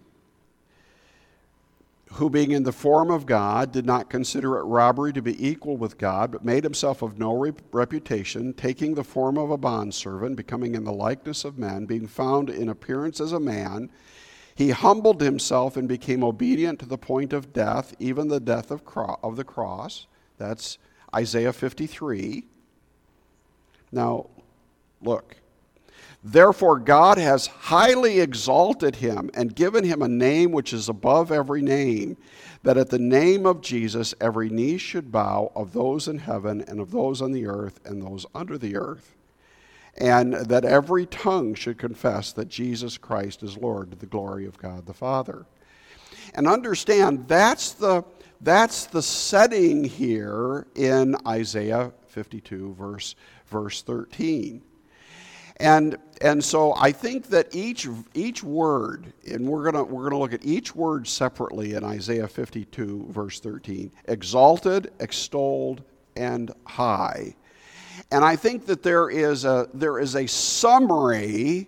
who 2.13 2.30
being 2.30 2.52
in 2.52 2.63
the 2.63 2.71
form 2.71 3.10
of 3.10 3.26
God 3.26 3.71
did 3.71 3.86
not 3.86 4.10
consider 4.10 4.58
it 4.58 4.63
robbery 4.63 5.12
to 5.13 5.21
be 5.21 5.47
equal 5.47 5.78
with 5.78 5.97
God, 5.97 6.32
but 6.32 6.45
made 6.45 6.63
himself 6.63 7.02
of 7.02 7.17
no 7.17 7.54
reputation, 7.71 8.54
taking 8.54 8.93
the 8.93 9.04
form 9.04 9.38
of 9.38 9.49
a 9.49 9.58
bondservant, 9.58 10.36
becoming 10.36 10.76
in 10.76 10.84
the 10.84 10.93
likeness 10.93 11.43
of 11.43 11.58
men, 11.58 11.86
being 11.86 12.08
found 12.08 12.49
in 12.49 12.69
appearance 12.69 13.19
as 13.19 13.32
a 13.32 13.39
man, 13.39 13.89
he 14.56 14.69
humbled 14.69 15.21
himself 15.21 15.76
and 15.76 15.88
became 15.88 16.23
obedient 16.23 16.80
to 16.80 16.86
the 16.86 16.97
point 16.97 17.34
of 17.34 17.54
death, 17.54 17.95
even 17.97 18.28
the 18.28 18.39
death 18.39 18.69
of, 18.69 18.86
cro- 18.86 19.19
of 19.23 19.36
the 19.36 19.43
cross. 19.43 20.06
That's 20.38 20.78
Isaiah 21.15 21.54
53. 21.54 22.45
Now, 23.91 24.30
look. 25.02 25.38
Therefore, 26.23 26.79
God 26.79 27.17
has 27.17 27.47
highly 27.47 28.21
exalted 28.21 28.95
him 28.95 29.29
and 29.33 29.53
given 29.53 29.83
him 29.83 30.01
a 30.01 30.07
name 30.07 30.53
which 30.53 30.71
is 30.71 30.88
above 30.88 31.33
every 31.33 31.62
name, 31.62 32.15
that 32.63 32.77
at 32.77 32.89
the 32.89 32.99
name 32.99 33.45
of 33.45 33.59
Jesus 33.59 34.13
every 34.21 34.49
knee 34.49 34.77
should 34.77 35.12
bow 35.12 35.51
of 35.53 35.73
those 35.73 36.07
in 36.07 36.19
heaven 36.19 36.62
and 36.62 36.79
of 36.79 36.91
those 36.91 37.21
on 37.21 37.33
the 37.33 37.45
earth 37.45 37.81
and 37.86 38.01
those 38.01 38.25
under 38.33 38.57
the 38.57 38.77
earth, 38.77 39.17
and 39.97 40.33
that 40.33 40.63
every 40.63 41.05
tongue 41.07 41.55
should 41.55 41.77
confess 41.77 42.31
that 42.31 42.47
Jesus 42.47 42.97
Christ 42.97 43.43
is 43.43 43.57
Lord 43.57 43.91
to 43.91 43.97
the 43.97 44.05
glory 44.05 44.45
of 44.45 44.57
God 44.57 44.86
the 44.86 44.93
Father. 44.93 45.45
And 46.36 46.47
understand 46.47 47.27
that's 47.27 47.73
the, 47.73 48.05
that's 48.39 48.86
the 48.86 49.01
setting 49.01 49.83
here 49.83 50.67
in 50.73 51.17
Isaiah 51.27 51.91
52, 52.07 52.75
verse, 52.75 53.15
verse 53.45 53.81
13. 53.81 54.62
And, 55.57 55.97
and 56.21 56.43
so 56.43 56.73
I 56.75 56.91
think 56.91 57.27
that 57.27 57.53
each, 57.53 57.87
each 58.13 58.43
word, 58.43 59.13
and 59.29 59.47
we're 59.47 59.71
going 59.71 59.87
we're 59.89 60.03
gonna 60.03 60.19
look 60.19 60.33
at 60.33 60.43
each 60.43 60.75
word 60.75 61.07
separately 61.07 61.73
in 61.73 61.83
Isaiah 61.83 62.27
52, 62.27 63.07
verse 63.09 63.39
13 63.39 63.91
exalted, 64.05 64.91
extolled, 64.99 65.83
and 66.15 66.51
high. 66.65 67.35
And 68.11 68.23
I 68.23 68.35
think 68.35 68.65
that 68.65 68.83
there 68.83 69.09
is 69.09 69.45
a, 69.45 69.67
there 69.73 69.99
is 69.99 70.15
a 70.15 70.27
summary 70.27 71.67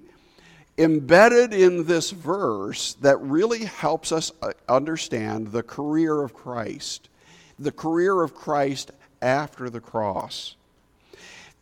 embedded 0.77 1.53
in 1.53 1.85
this 1.85 2.11
verse 2.11 2.95
that 2.95 3.17
really 3.21 3.65
helps 3.65 4.11
us 4.11 4.31
uh, 4.41 4.51
understand 4.67 5.47
the 5.47 5.63
career 5.63 6.21
of 6.21 6.33
Christ, 6.33 7.09
the 7.57 7.71
career 7.71 8.21
of 8.21 8.35
Christ 8.35 8.91
after 9.21 9.69
the 9.69 9.79
cross. 9.79 10.55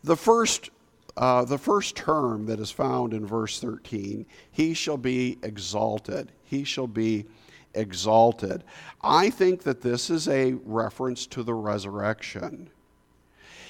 The 0.02 0.16
first 0.16 0.70
uh, 1.16 1.44
the 1.44 1.58
first 1.58 1.94
term 1.94 2.46
that 2.46 2.58
is 2.58 2.70
found 2.70 3.14
in 3.14 3.26
verse 3.26 3.60
13, 3.60 4.26
he 4.50 4.74
shall 4.74 4.96
be 4.96 5.38
exalted. 5.42 6.32
He 6.42 6.64
shall 6.64 6.88
be 6.88 7.26
exalted. 7.74 8.64
I 9.02 9.30
think 9.30 9.62
that 9.62 9.80
this 9.80 10.10
is 10.10 10.28
a 10.28 10.54
reference 10.64 11.26
to 11.28 11.42
the 11.42 11.54
resurrection. 11.54 12.70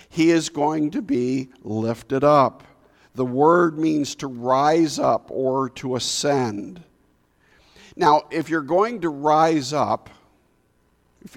He 0.08 0.30
is 0.30 0.48
going 0.48 0.90
to 0.92 1.02
be 1.02 1.48
lifted 1.62 2.24
up. 2.24 2.62
The 3.14 3.24
word 3.24 3.78
means 3.78 4.14
to 4.16 4.26
rise 4.26 4.98
up 4.98 5.30
or 5.30 5.68
to 5.70 5.96
ascend. 5.96 6.82
Now, 7.96 8.22
if 8.30 8.48
you're 8.48 8.62
going 8.62 9.00
to 9.02 9.08
rise 9.08 9.72
up, 9.72 10.10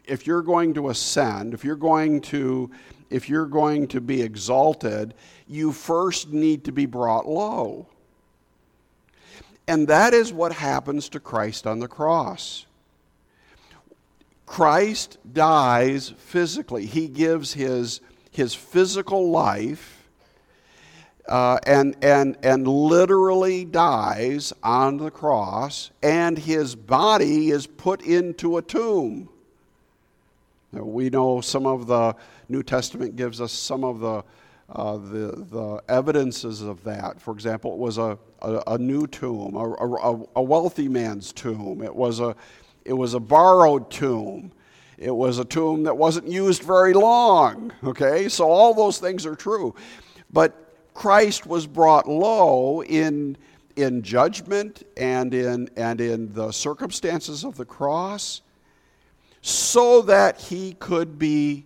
if, 0.06 0.26
you're 0.26 0.42
going 0.42 0.74
to 0.74 0.90
ascend, 0.90 1.54
if 1.54 1.64
you're 1.64 1.76
going 1.76 2.22
to 2.22 2.72
if 3.10 3.30
you're 3.30 3.46
going 3.46 3.88
to 3.88 4.02
be 4.02 4.22
exalted, 4.22 5.14
you 5.48 5.72
first 5.72 6.32
need 6.32 6.66
to 6.66 6.72
be 6.72 6.86
brought 6.86 7.28
low. 7.28 7.88
And 9.68 9.88
that 9.88 10.14
is 10.14 10.32
what 10.32 10.54
happens 10.54 11.10
to 11.10 11.20
Christ 11.20 11.68
on 11.68 11.80
the 11.80 11.88
cross. 11.88 12.66
Christ 14.46 15.18
dies 15.34 16.14
physically, 16.18 16.86
he 16.86 17.08
gives 17.08 17.54
his, 17.54 18.00
his 18.32 18.54
physical 18.54 19.30
life. 19.30 19.94
Uh, 21.28 21.60
and, 21.68 21.94
and, 22.02 22.38
and 22.42 22.66
literally 22.66 23.66
dies 23.66 24.54
on 24.64 24.96
the 24.96 25.12
cross, 25.12 25.92
and 26.02 26.38
his 26.38 26.74
body 26.74 27.50
is 27.50 27.68
put 27.68 28.02
into 28.02 28.56
a 28.56 28.62
tomb. 28.62 29.28
Now, 30.72 30.84
we 30.84 31.10
know 31.10 31.42
some 31.42 31.66
of 31.66 31.86
the 31.86 32.16
New 32.48 32.64
Testament 32.64 33.18
gives 33.18 33.42
us 33.42 33.52
some 33.52 33.84
of 33.84 34.00
the 34.00 34.24
uh, 34.70 34.98
the, 34.98 35.46
the 35.50 35.82
evidences 35.88 36.62
of 36.62 36.84
that. 36.84 37.22
For 37.22 37.34
example, 37.34 37.74
it 37.74 37.80
was 37.80 37.98
a, 37.98 38.18
a, 38.42 38.64
a 38.68 38.78
new 38.78 39.08
tomb, 39.08 39.56
a, 39.56 39.74
a, 39.74 40.24
a 40.38 40.42
wealthy 40.42 40.88
man's 40.90 41.32
tomb. 41.32 41.82
It 41.82 41.96
was 41.96 42.20
a, 42.20 42.36
it 42.84 42.94
was 42.94 43.14
a 43.14 43.20
borrowed 43.20 43.90
tomb. 43.90 44.52
It 44.98 45.16
was 45.16 45.40
a 45.40 45.46
tomb 45.46 45.84
that 45.84 45.96
wasn't 45.96 46.28
used 46.28 46.64
very 46.64 46.94
long. 46.94 47.72
Okay, 47.84 48.28
so 48.28 48.50
all 48.50 48.74
those 48.74 48.98
things 48.98 49.26
are 49.26 49.36
true. 49.36 49.76
But 50.34 50.74
Christ 50.94 51.46
was 51.46 51.68
brought 51.68 52.10
low 52.10 52.82
in, 52.84 53.38
in 53.76 54.02
judgment 54.02 54.84
and 54.98 55.34
in, 55.34 55.70
and 55.78 56.02
in 56.02 56.34
the 56.34 56.52
circumstances 56.52 57.44
of 57.46 57.56
the 57.56 57.66
cross 57.66 58.42
so 59.42 60.02
that 60.02 60.42
he 60.42 60.74
could 60.74 61.20
be 61.20 61.66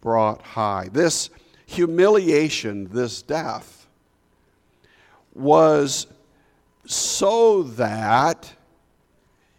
brought 0.00 0.42
high. 0.42 0.88
This 0.92 1.30
humiliation, 1.68 2.88
this 2.88 3.20
death, 3.20 3.86
was 5.34 6.06
so 6.86 7.62
that 7.62 8.50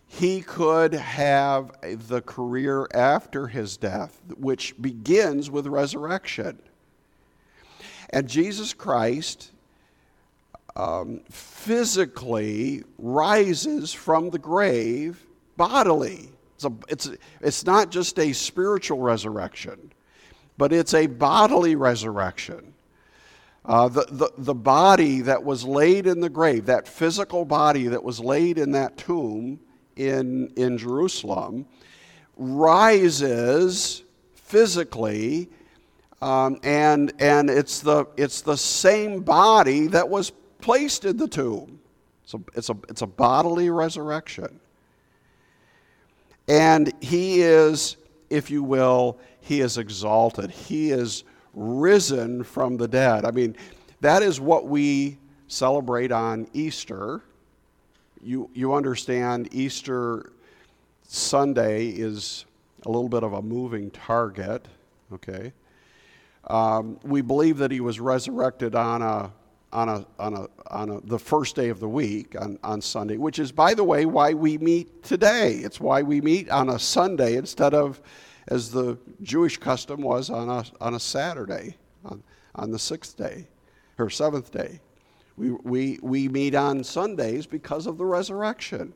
he 0.07 0.41
could 0.41 0.93
have 0.93 1.71
the 2.07 2.21
career 2.21 2.87
after 2.95 3.45
his 3.47 3.77
death, 3.77 4.19
which 4.37 4.73
begins 4.81 5.51
with 5.51 5.67
resurrection. 5.67 6.57
And 8.09 8.27
Jesus 8.27 8.73
Christ 8.73 9.51
um, 10.75 11.21
physically 11.29 12.83
rises 12.97 13.93
from 13.93 14.31
the 14.31 14.39
grave 14.39 15.23
bodily. 15.57 16.31
It's, 16.55 16.65
a, 16.65 16.73
it's, 16.87 17.09
it's 17.39 17.65
not 17.67 17.91
just 17.91 18.17
a 18.17 18.33
spiritual 18.33 18.97
resurrection 18.97 19.93
but 20.59 20.73
it's 20.73 20.93
a 20.93 21.07
bodily 21.07 21.75
resurrection. 21.75 22.73
Uh, 23.63 23.87
the, 23.87 24.05
the, 24.11 24.29
the 24.37 24.53
body 24.53 25.21
that 25.21 25.41
was 25.41 25.63
laid 25.63 26.05
in 26.05 26.19
the 26.19 26.29
grave, 26.29 26.65
that 26.65 26.85
physical 26.85 27.45
body 27.45 27.87
that 27.87 28.03
was 28.03 28.19
laid 28.19 28.57
in 28.57 28.71
that 28.73 28.97
tomb 28.97 29.57
in, 29.95 30.51
in 30.57 30.77
Jerusalem, 30.77 31.65
rises 32.35 34.03
physically, 34.33 35.49
um, 36.21 36.59
and, 36.63 37.13
and 37.19 37.49
it's, 37.49 37.79
the, 37.79 38.05
it's 38.17 38.41
the 38.41 38.57
same 38.57 39.21
body 39.21 39.87
that 39.87 40.09
was 40.09 40.31
placed 40.59 41.05
in 41.05 41.15
the 41.15 41.27
tomb. 41.27 41.79
It's 42.25 42.33
a, 42.33 42.39
it's 42.53 42.69
a, 42.69 42.77
it's 42.89 43.01
a 43.01 43.07
bodily 43.07 43.69
resurrection. 43.69 44.59
And 46.49 46.91
he 47.01 47.43
is, 47.43 47.95
if 48.29 48.51
you 48.51 48.61
will, 48.61 49.19
he 49.41 49.61
is 49.61 49.77
exalted. 49.77 50.51
He 50.51 50.91
is 50.91 51.23
risen 51.53 52.43
from 52.43 52.77
the 52.77 52.87
dead. 52.87 53.25
I 53.25 53.31
mean, 53.31 53.55
that 54.01 54.23
is 54.23 54.39
what 54.39 54.67
we 54.67 55.17
celebrate 55.47 56.11
on 56.11 56.47
Easter. 56.53 57.21
You, 58.21 58.49
you 58.53 58.73
understand 58.73 59.49
Easter 59.51 60.31
Sunday 61.03 61.87
is 61.87 62.45
a 62.85 62.89
little 62.89 63.09
bit 63.09 63.23
of 63.23 63.33
a 63.33 63.41
moving 63.41 63.91
target, 63.91 64.67
okay? 65.11 65.53
Um, 66.47 66.99
we 67.03 67.21
believe 67.21 67.57
that 67.57 67.71
he 67.71 67.81
was 67.81 67.99
resurrected 67.99 68.75
on 68.75 69.01
a 69.01 69.31
on 69.71 69.87
a 69.87 70.05
on 70.17 70.33
a 70.33 70.47
on 70.71 70.89
a, 70.89 71.01
the 71.01 71.19
first 71.19 71.55
day 71.55 71.69
of 71.69 71.79
the 71.79 71.87
week 71.87 72.35
on, 72.39 72.57
on 72.63 72.81
Sunday, 72.81 73.17
which 73.17 73.37
is 73.37 73.51
by 73.51 73.73
the 73.73 73.83
way 73.83 74.05
why 74.05 74.33
we 74.33 74.57
meet 74.57 75.03
today. 75.03 75.55
It's 75.55 75.79
why 75.79 76.01
we 76.01 76.21
meet 76.21 76.49
on 76.49 76.69
a 76.69 76.79
Sunday 76.79 77.35
instead 77.35 77.73
of 77.73 78.01
as 78.49 78.71
the 78.71 78.97
Jewish 79.21 79.57
custom 79.57 80.01
was 80.01 80.29
on 80.29 80.49
a, 80.49 80.65
on 80.81 80.95
a 80.95 80.99
Saturday, 80.99 81.77
on, 82.03 82.21
on 82.55 82.71
the 82.71 82.79
sixth 82.79 83.15
day 83.15 83.47
or 83.97 84.09
seventh 84.09 84.51
day. 84.51 84.81
We, 85.37 85.51
we, 85.51 85.99
we 86.01 86.27
meet 86.27 86.55
on 86.55 86.83
Sundays 86.83 87.45
because 87.45 87.87
of 87.87 87.97
the 87.97 88.05
resurrection. 88.05 88.93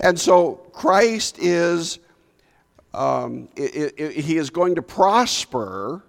And 0.00 0.18
so 0.20 0.56
Christ 0.72 1.38
is, 1.38 2.00
um, 2.92 3.48
it, 3.56 3.94
it, 3.96 4.12
he 4.12 4.36
is 4.36 4.50
going 4.50 4.74
to 4.74 4.82
prosper, 4.82 6.04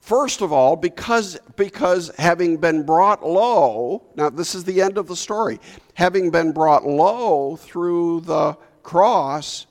first 0.00 0.40
of 0.40 0.52
all, 0.52 0.76
because, 0.76 1.38
because 1.56 2.10
having 2.16 2.56
been 2.56 2.86
brought 2.86 3.26
low, 3.26 4.04
now 4.14 4.30
this 4.30 4.54
is 4.54 4.64
the 4.64 4.80
end 4.80 4.96
of 4.96 5.06
the 5.06 5.16
story, 5.16 5.60
having 5.94 6.30
been 6.30 6.52
brought 6.52 6.86
low 6.86 7.56
through 7.56 8.20
the 8.22 8.56
cross, 8.82 9.66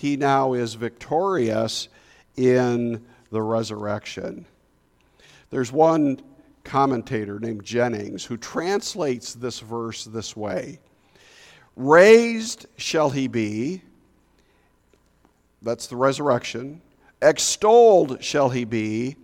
he 0.00 0.16
now 0.16 0.54
is 0.54 0.72
victorious 0.72 1.90
in 2.34 3.04
the 3.30 3.42
resurrection. 3.42 4.46
There's 5.50 5.70
one 5.70 6.22
commentator 6.64 7.38
named 7.38 7.64
Jennings 7.64 8.24
who 8.24 8.38
translates 8.38 9.34
this 9.34 9.60
verse 9.60 10.04
this 10.04 10.34
way 10.34 10.78
Raised 11.76 12.64
shall 12.78 13.10
he 13.10 13.28
be, 13.28 13.82
that's 15.60 15.86
the 15.86 15.96
resurrection. 15.96 16.80
Extolled 17.20 18.24
shall 18.24 18.48
he 18.48 18.64
be, 18.64 19.16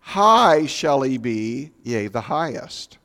high 0.00 0.64
shall 0.64 1.02
he 1.02 1.18
be, 1.18 1.72
yea, 1.82 2.08
the 2.08 2.22
highest. 2.22 2.96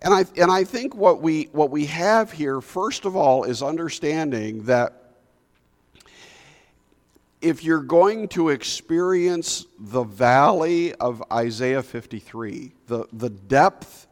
And 0.00 0.12
I, 0.12 0.24
and 0.36 0.50
I 0.50 0.64
think 0.64 0.96
what 0.96 1.22
we, 1.22 1.48
what 1.52 1.70
we 1.70 1.86
have 1.86 2.32
here, 2.32 2.60
first 2.60 3.04
of 3.04 3.14
all, 3.14 3.44
is 3.44 3.62
understanding 3.62 4.64
that 4.64 5.01
if 7.42 7.64
you're 7.64 7.82
going 7.82 8.28
to 8.28 8.50
experience 8.50 9.66
the 9.78 10.04
valley 10.04 10.94
of 10.94 11.22
Isaiah 11.32 11.82
53, 11.82 12.72
the, 12.86 13.06
the 13.12 13.30
depth 13.30 14.06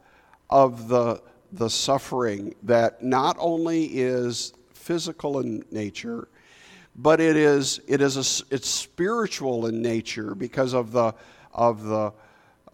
of 0.49 0.89
the, 0.89 1.21
the 1.53 1.69
suffering 1.69 2.53
that 2.63 3.01
not 3.01 3.37
only 3.39 3.85
is 3.85 4.53
physical 4.73 5.39
in 5.39 5.63
nature, 5.71 6.27
but 6.97 7.21
it 7.21 7.37
is, 7.37 7.79
it 7.87 8.01
is 8.01 8.17
a, 8.17 8.53
it's 8.53 8.67
spiritual 8.67 9.65
in 9.65 9.81
nature 9.81 10.35
because 10.35 10.73
of 10.73 10.91
the, 10.91 11.15
of 11.53 11.85
the, 11.85 12.11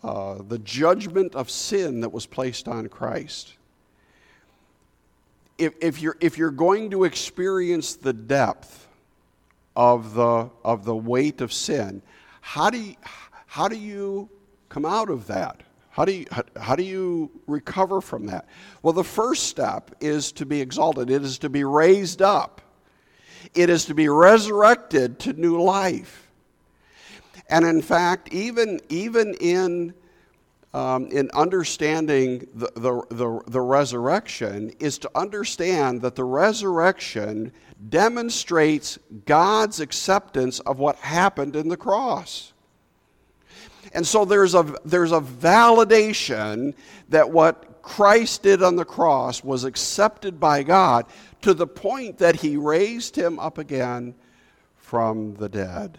uh, 0.01 0.41
the 0.47 0.57
judgment 0.59 1.35
of 1.35 1.51
sin 1.51 2.01
that 2.01 2.09
was 2.09 2.25
placed 2.25 2.67
on 2.67 2.89
Christ. 2.89 3.53
If, 5.59 5.73
if, 5.81 6.01
you're, 6.01 6.17
if 6.19 6.39
you're 6.39 6.49
going 6.49 6.89
to 6.91 7.03
experience 7.03 7.95
the 7.95 8.13
depth, 8.13 8.86
of 9.77 10.15
the, 10.15 10.49
of 10.65 10.83
the 10.85 10.95
weight 10.95 11.39
of 11.39 11.53
sin. 11.53 12.01
How 12.41 12.71
do, 12.71 12.79
you, 12.79 12.95
how 13.45 13.67
do 13.67 13.77
you 13.77 14.27
come 14.69 14.85
out 14.85 15.11
of 15.11 15.27
that? 15.27 15.61
How 15.91 16.03
do, 16.03 16.13
you, 16.13 16.25
how, 16.31 16.43
how 16.59 16.75
do 16.75 16.81
you 16.81 17.29
recover 17.45 18.01
from 18.01 18.25
that? 18.25 18.47
Well, 18.81 18.93
the 18.93 19.03
first 19.03 19.43
step 19.43 19.91
is 20.01 20.31
to 20.33 20.47
be 20.47 20.61
exalted, 20.61 21.11
it 21.11 21.23
is 21.23 21.37
to 21.39 21.49
be 21.49 21.63
raised 21.63 22.23
up, 22.23 22.61
it 23.53 23.69
is 23.69 23.85
to 23.85 23.93
be 23.93 24.09
resurrected 24.09 25.19
to 25.19 25.33
new 25.33 25.61
life. 25.61 26.31
And 27.47 27.63
in 27.63 27.83
fact, 27.83 28.33
even, 28.33 28.81
even 28.89 29.35
in 29.35 29.93
um, 30.77 31.07
in 31.07 31.27
understanding 31.33 32.47
the, 32.53 32.71
the, 32.75 33.01
the, 33.09 33.41
the, 33.47 33.59
resurrection 33.59 34.71
is 34.79 34.99
to 34.99 35.09
understand 35.15 36.03
that 36.03 36.13
the 36.13 36.23
resurrection 36.23 37.51
demonstrates 37.89 38.99
God's 39.25 39.79
acceptance 39.79 40.59
of 40.59 40.77
what 40.77 40.95
happened 40.97 41.55
in 41.55 41.67
the 41.67 41.77
cross. 41.77 42.53
And 43.93 44.05
so 44.05 44.23
there's 44.23 44.53
a, 44.53 44.75
there's 44.85 45.13
a 45.13 45.19
validation 45.19 46.75
that 47.09 47.27
what 47.27 47.81
Christ 47.81 48.43
did 48.43 48.61
on 48.61 48.75
the 48.75 48.85
cross 48.85 49.43
was 49.43 49.63
accepted 49.63 50.39
by 50.39 50.61
God 50.61 51.07
to 51.41 51.55
the 51.55 51.65
point 51.65 52.19
that 52.19 52.35
he 52.35 52.55
raised 52.55 53.15
him 53.15 53.39
up 53.39 53.57
again 53.57 54.13
from 54.75 55.33
the 55.37 55.49
dead. 55.49 55.97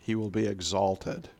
He 0.00 0.14
will 0.14 0.30
be 0.30 0.46
exalted. 0.46 1.30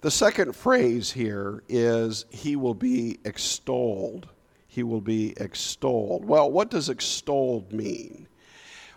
The 0.00 0.10
second 0.12 0.54
phrase 0.54 1.10
here 1.10 1.64
is, 1.68 2.24
He 2.30 2.54
will 2.54 2.74
be 2.74 3.18
extolled. 3.24 4.28
He 4.68 4.84
will 4.84 5.00
be 5.00 5.34
extolled. 5.38 6.24
Well, 6.24 6.50
what 6.50 6.70
does 6.70 6.88
extolled 6.88 7.72
mean? 7.72 8.28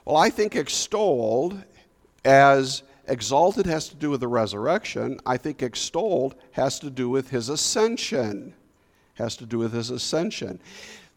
Well, 0.06 0.18
I 0.18 0.30
think 0.30 0.56
extolled, 0.56 1.64
as 2.24 2.84
exalted 3.08 3.66
has 3.66 3.90
to 3.90 3.96
do 3.96 4.12
with 4.12 4.20
the 4.20 4.28
resurrection, 4.28 5.20
I 5.26 5.38
think 5.38 5.64
extolled 5.64 6.36
has 6.52 6.78
to 6.80 6.92
do 6.92 7.10
with 7.10 7.30
his 7.30 7.50
ascension. 7.50 8.54
Has 9.16 9.36
to 9.38 9.46
do 9.48 9.58
with 9.58 9.74
his 9.74 9.90
ascension. 9.90 10.60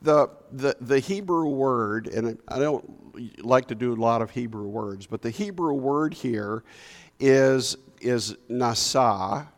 The, 0.00 0.30
the, 0.50 0.76
the 0.80 0.98
Hebrew 0.98 1.48
word, 1.48 2.08
and 2.08 2.38
I 2.48 2.58
don't 2.58 3.44
like 3.44 3.68
to 3.68 3.74
do 3.74 3.92
a 3.92 3.96
lot 3.96 4.22
of 4.22 4.30
Hebrew 4.30 4.66
words, 4.66 5.06
but 5.06 5.20
the 5.20 5.30
Hebrew 5.30 5.74
word 5.74 6.14
here 6.14 6.62
is, 7.20 7.76
is 8.00 8.36
nasa, 8.50 9.48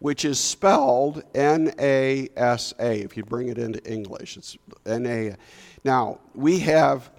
which 0.00 0.24
is 0.24 0.38
spelled 0.38 1.22
N 1.34 1.72
A 1.78 2.28
S 2.36 2.74
A. 2.78 3.00
If 3.00 3.16
you 3.16 3.24
bring 3.24 3.48
it 3.48 3.58
into 3.58 3.82
English, 3.90 4.36
it's 4.36 4.56
N 4.84 5.06
A. 5.06 5.36
Now, 5.84 6.18
we 6.34 6.58
have, 6.60 7.10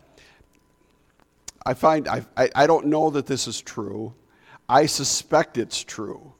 I 1.65 1.73
find, 1.73 2.07
I, 2.07 2.25
I, 2.35 2.67
don't 2.67 2.87
know 2.87 3.09
that 3.11 3.25
this 3.25 3.47
is 3.47 3.61
true. 3.61 4.13
I 4.67 4.85
suspect 4.87 5.57
it's 5.57 5.81
true. 5.81 6.33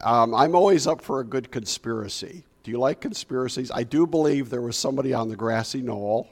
Um, 0.00 0.34
I'm 0.34 0.56
always 0.56 0.86
up 0.88 1.00
for 1.00 1.20
a 1.20 1.24
good 1.24 1.52
conspiracy. 1.52 2.44
Do 2.64 2.72
you 2.72 2.78
like 2.78 3.00
conspiracies? 3.00 3.70
I 3.70 3.84
do 3.84 4.06
believe 4.06 4.50
there 4.50 4.60
was 4.60 4.76
somebody 4.76 5.14
on 5.14 5.28
the 5.28 5.36
grassy 5.36 5.80
knoll, 5.80 6.28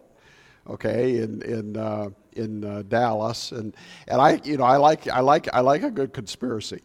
okay, 0.69 1.19
in 1.19 1.43
in 1.43 1.77
uh, 1.77 2.11
in 2.33 2.65
uh, 2.65 2.83
Dallas, 2.89 3.53
and 3.53 3.75
and 4.07 4.21
I 4.21 4.41
you 4.45 4.57
know 4.57 4.65
I 4.65 4.77
like 4.77 5.09
I 5.09 5.21
like 5.21 5.49
I 5.55 5.61
like 5.61 5.83
a 5.83 5.91
good 5.91 6.13
conspiracy, 6.13 6.83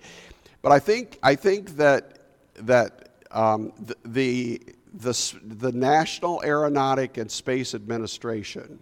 but 0.61 0.71
I 0.71 0.79
think 0.79 1.19
I 1.21 1.35
think 1.35 1.75
that 1.77 2.20
that 2.65 3.09
um, 3.31 3.73
the, 3.79 3.95
the 4.05 4.61
the 4.93 5.35
the 5.43 5.71
National 5.71 6.41
Aeronautic 6.43 7.17
and 7.17 7.31
Space 7.31 7.73
Administration, 7.73 8.79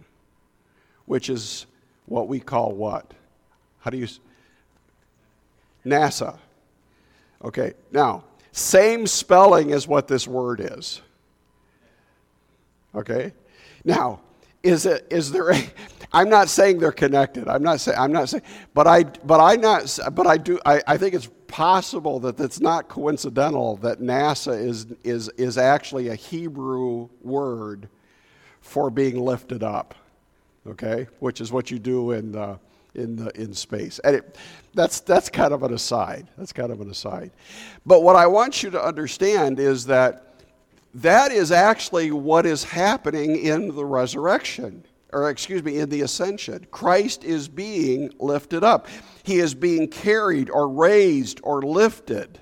which 1.06 1.30
is 1.30 1.66
what 2.06 2.28
we 2.28 2.40
call 2.40 2.72
what? 2.72 3.12
How 3.80 3.90
do 3.90 3.96
you? 3.96 4.08
NASA. 5.84 6.38
Okay, 7.42 7.72
now, 7.90 8.24
same 8.52 9.06
spelling 9.06 9.72
as 9.72 9.88
what 9.88 10.08
this 10.08 10.26
word 10.28 10.60
is. 10.60 11.00
Okay? 12.94 13.32
Now, 13.84 14.20
is 14.62 14.84
it 14.84 15.06
is 15.10 15.32
there 15.32 15.50
a 15.50 15.62
I'm 16.12 16.28
not 16.28 16.48
saying 16.48 16.78
they're 16.78 16.92
connected. 16.92 17.48
I'm 17.48 17.62
not 17.62 17.80
saying 17.80 17.98
I'm 17.98 18.12
not 18.12 18.28
saying 18.28 18.42
but 18.74 18.86
I 18.86 19.04
but 19.04 19.40
I 19.40 19.56
not 19.56 19.98
but 20.12 20.26
I 20.26 20.36
do 20.36 20.58
I, 20.66 20.82
I 20.86 20.96
think 20.96 21.14
it's 21.14 21.28
possible 21.46 22.20
that 22.20 22.38
it's 22.40 22.60
not 22.60 22.88
coincidental 22.88 23.76
that 23.76 24.00
NASA 24.00 24.58
is 24.58 24.86
is 25.04 25.28
is 25.30 25.58
actually 25.58 26.08
a 26.08 26.14
Hebrew 26.14 27.08
word 27.22 27.88
for 28.60 28.90
being 28.90 29.20
lifted 29.20 29.62
up. 29.62 29.94
Okay? 30.66 31.06
Which 31.20 31.40
is 31.40 31.52
what 31.52 31.70
you 31.70 31.78
do 31.78 32.12
in 32.12 32.32
the 32.32 32.58
in, 32.94 33.16
the, 33.16 33.30
in 33.40 33.54
space. 33.54 33.98
And 34.00 34.16
it, 34.16 34.36
that's, 34.74 35.00
that's 35.00 35.28
kind 35.28 35.52
of 35.52 35.62
an 35.62 35.72
aside. 35.72 36.28
That's 36.36 36.52
kind 36.52 36.72
of 36.72 36.80
an 36.80 36.90
aside. 36.90 37.30
But 37.86 38.02
what 38.02 38.16
I 38.16 38.26
want 38.26 38.62
you 38.62 38.70
to 38.70 38.82
understand 38.82 39.58
is 39.58 39.86
that 39.86 40.26
that 40.94 41.30
is 41.30 41.52
actually 41.52 42.10
what 42.10 42.46
is 42.46 42.64
happening 42.64 43.36
in 43.36 43.74
the 43.74 43.84
resurrection, 43.84 44.84
or 45.12 45.30
excuse 45.30 45.62
me, 45.62 45.78
in 45.78 45.88
the 45.88 46.02
ascension. 46.02 46.66
Christ 46.70 47.24
is 47.24 47.48
being 47.48 48.12
lifted 48.18 48.64
up, 48.64 48.86
he 49.22 49.38
is 49.38 49.54
being 49.54 49.88
carried 49.88 50.50
or 50.50 50.68
raised 50.68 51.40
or 51.42 51.62
lifted. 51.62 52.38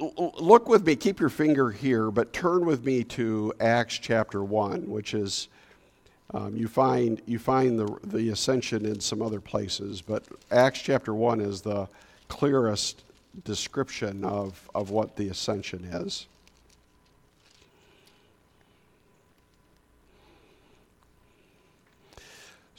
Look 0.00 0.68
with 0.68 0.84
me, 0.84 0.96
keep 0.96 1.20
your 1.20 1.28
finger 1.28 1.70
here, 1.70 2.10
but 2.10 2.32
turn 2.32 2.66
with 2.66 2.84
me 2.84 3.04
to 3.04 3.52
Acts 3.60 3.96
chapter 3.96 4.42
1, 4.42 4.90
which 4.90 5.14
is 5.14 5.46
um, 6.34 6.56
you 6.56 6.68
find, 6.68 7.22
you 7.26 7.38
find 7.38 7.78
the, 7.78 7.96
the 8.04 8.30
ascension 8.30 8.84
in 8.84 9.00
some 9.00 9.22
other 9.22 9.40
places, 9.40 10.02
but 10.02 10.24
Acts 10.50 10.80
chapter 10.80 11.14
1 11.14 11.40
is 11.40 11.62
the 11.62 11.88
clearest 12.28 13.04
description 13.44 14.24
of, 14.24 14.68
of 14.74 14.90
what 14.90 15.16
the 15.16 15.28
ascension 15.28 15.84
is. 15.84 16.26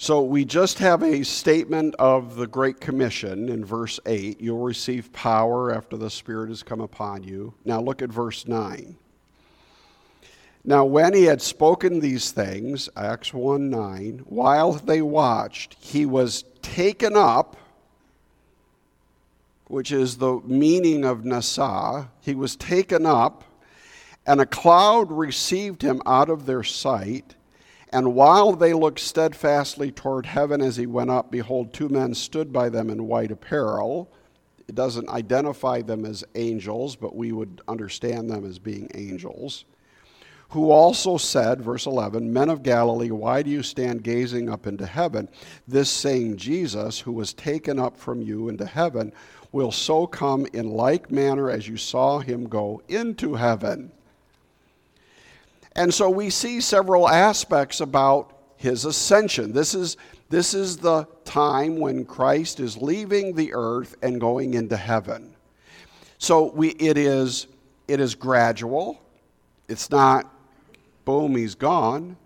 So 0.01 0.21
we 0.21 0.45
just 0.45 0.79
have 0.79 1.03
a 1.03 1.25
statement 1.25 1.93
of 1.99 2.37
the 2.37 2.47
Great 2.47 2.79
Commission 2.79 3.49
in 3.49 3.65
verse 3.65 3.99
8. 4.05 4.39
You'll 4.39 4.59
receive 4.59 5.11
power 5.11 5.75
after 5.75 5.97
the 5.97 6.09
Spirit 6.09 6.47
has 6.47 6.63
come 6.63 6.79
upon 6.79 7.23
you. 7.23 7.53
Now 7.65 7.81
look 7.81 8.01
at 8.01 8.09
verse 8.09 8.47
9. 8.47 8.95
Now, 10.63 10.85
when 10.85 11.13
he 11.13 11.25
had 11.25 11.41
spoken 11.41 11.99
these 11.99 12.31
things, 12.31 12.87
Acts 12.95 13.33
1 13.33 13.69
9, 13.69 14.19
while 14.19 14.71
they 14.71 15.01
watched, 15.01 15.75
he 15.81 16.05
was 16.05 16.45
taken 16.61 17.17
up, 17.17 17.57
which 19.67 19.91
is 19.91 20.15
the 20.15 20.39
meaning 20.45 21.03
of 21.03 21.23
Nasa. 21.23 22.07
He 22.21 22.35
was 22.35 22.55
taken 22.55 23.05
up, 23.05 23.43
and 24.25 24.39
a 24.39 24.45
cloud 24.45 25.11
received 25.11 25.81
him 25.81 26.01
out 26.05 26.29
of 26.29 26.45
their 26.45 26.63
sight. 26.63 27.35
And 27.91 28.13
while 28.13 28.53
they 28.53 28.73
looked 28.73 28.99
steadfastly 28.99 29.91
toward 29.91 30.25
heaven 30.25 30.61
as 30.61 30.77
he 30.77 30.85
went 30.85 31.09
up, 31.09 31.31
behold, 31.31 31.73
two 31.73 31.89
men 31.89 32.13
stood 32.13 32.53
by 32.53 32.69
them 32.69 32.89
in 32.89 33.07
white 33.07 33.31
apparel. 33.31 34.11
It 34.67 34.75
doesn't 34.75 35.09
identify 35.09 35.81
them 35.81 36.05
as 36.05 36.23
angels, 36.35 36.95
but 36.95 37.15
we 37.15 37.31
would 37.31 37.61
understand 37.67 38.29
them 38.29 38.45
as 38.45 38.59
being 38.59 38.89
angels 38.93 39.65
who 40.49 40.71
also 40.71 41.17
said, 41.17 41.61
verse 41.61 41.85
11, 41.85 42.33
Men 42.33 42.49
of 42.49 42.63
Galilee, 42.63 43.11
why 43.11 43.43
do 43.43 43.51
you 43.51 43.61
stand 43.61 44.03
gazing 44.03 44.49
up 44.49 44.65
into 44.65 44.85
heaven? 44.85 45.29
This 45.67 45.91
same 45.91 46.37
Jesus, 46.37 46.99
who 46.99 47.11
was 47.11 47.33
taken 47.33 47.77
up 47.77 47.95
from 47.95 48.21
you 48.21 48.49
into 48.49 48.65
heaven, 48.65 49.13
will 49.51 49.71
so 49.71 50.07
come 50.07 50.47
in 50.53 50.71
like 50.71 51.11
manner 51.11 51.51
as 51.51 51.67
you 51.67 51.77
saw 51.77 52.19
him 52.19 52.47
go 52.47 52.81
into 52.87 53.35
heaven. 53.35 53.91
And 55.75 55.93
so 55.93 56.09
we 56.09 56.29
see 56.29 56.61
several 56.61 57.07
aspects 57.07 57.79
about 57.79 58.33
his 58.57 58.85
ascension. 58.85 59.53
This 59.53 59.73
is, 59.73 59.97
this 60.29 60.53
is 60.53 60.77
the 60.77 61.07
time 61.23 61.79
when 61.79 62.05
Christ 62.05 62.59
is 62.59 62.77
leaving 62.77 63.35
the 63.35 63.53
earth 63.53 63.95
and 64.01 64.19
going 64.19 64.53
into 64.53 64.75
heaven. 64.75 65.35
So 66.17 66.51
we, 66.51 66.69
it, 66.71 66.97
is, 66.97 67.47
it 67.87 67.99
is 67.99 68.15
gradual. 68.15 69.01
It's 69.69 69.89
not 69.89 70.29
boom, 71.05 71.35
he's 71.35 71.55
gone. 71.55 72.17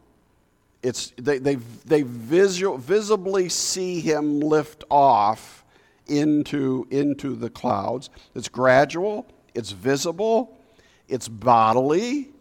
It's, 0.81 1.13
they, 1.17 1.37
they, 1.37 1.55
they 1.55 2.01
visual, 2.01 2.77
visibly 2.77 3.47
see 3.47 4.01
him 4.01 4.41
lift 4.41 4.83
off 4.89 5.63
into, 6.07 6.85
into 6.91 7.35
the 7.35 7.49
clouds. 7.49 8.09
It's 8.35 8.49
gradual, 8.49 9.25
it's 9.53 9.71
visible, 9.71 10.57
it's 11.07 11.29
bodily, 11.29 12.32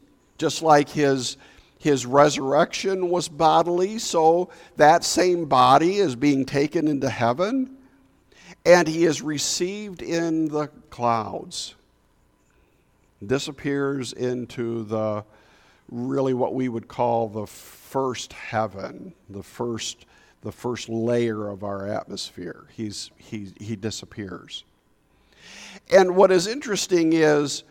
just 0.42 0.60
like 0.60 0.88
his, 0.88 1.36
his 1.78 2.04
resurrection 2.04 3.08
was 3.10 3.28
bodily, 3.28 3.96
so 3.96 4.50
that 4.76 5.04
same 5.04 5.44
body 5.44 5.98
is 5.98 6.16
being 6.16 6.44
taken 6.44 6.88
into 6.88 7.08
heaven, 7.08 7.76
and 8.66 8.88
he 8.88 9.04
is 9.04 9.22
received 9.22 10.02
in 10.02 10.48
the 10.48 10.66
clouds, 10.90 11.76
disappears 13.24 14.12
into 14.14 14.82
the 14.82 15.24
really 15.92 16.34
what 16.34 16.54
we 16.56 16.68
would 16.68 16.88
call 16.88 17.28
the 17.28 17.46
first 17.46 18.32
heaven, 18.32 19.14
the 19.30 19.44
first, 19.44 20.06
the 20.40 20.50
first 20.50 20.88
layer 20.88 21.46
of 21.48 21.62
our 21.62 21.86
atmosphere. 21.86 22.64
He's, 22.72 23.12
he, 23.16 23.52
he 23.60 23.76
disappears. 23.76 24.64
And 25.92 26.16
what 26.16 26.32
is 26.32 26.48
interesting 26.48 27.12
is 27.12 27.62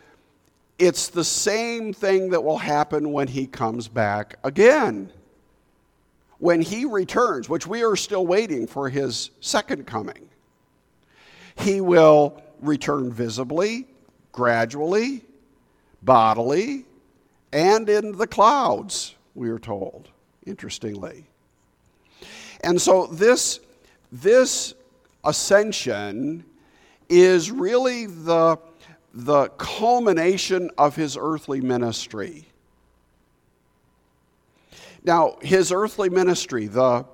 it's 0.82 1.10
the 1.10 1.22
same 1.22 1.92
thing 1.92 2.30
that 2.30 2.42
will 2.42 2.58
happen 2.58 3.12
when 3.12 3.28
he 3.28 3.46
comes 3.46 3.86
back 3.86 4.34
again. 4.42 5.12
When 6.38 6.60
he 6.60 6.86
returns, 6.86 7.48
which 7.48 7.68
we 7.68 7.84
are 7.84 7.94
still 7.94 8.26
waiting 8.26 8.66
for 8.66 8.88
his 8.88 9.30
second 9.40 9.86
coming, 9.86 10.28
he 11.54 11.80
will 11.80 12.42
return 12.60 13.12
visibly, 13.12 13.86
gradually, 14.32 15.22
bodily, 16.02 16.84
and 17.52 17.88
in 17.88 18.16
the 18.18 18.26
clouds, 18.26 19.14
we 19.36 19.50
are 19.50 19.60
told, 19.60 20.08
interestingly. 20.46 21.26
And 22.62 22.82
so 22.82 23.06
this, 23.06 23.60
this 24.10 24.74
ascension 25.22 26.44
is 27.08 27.52
really 27.52 28.06
the, 28.06 28.58
the 29.12 29.48
culmination 29.50 30.70
of 30.78 30.96
his 30.96 31.16
earthly 31.20 31.60
ministry. 31.60 32.48
Now, 35.04 35.36
his 35.42 35.72
earthly 35.72 36.08
ministry, 36.08 36.66
the 36.66 37.04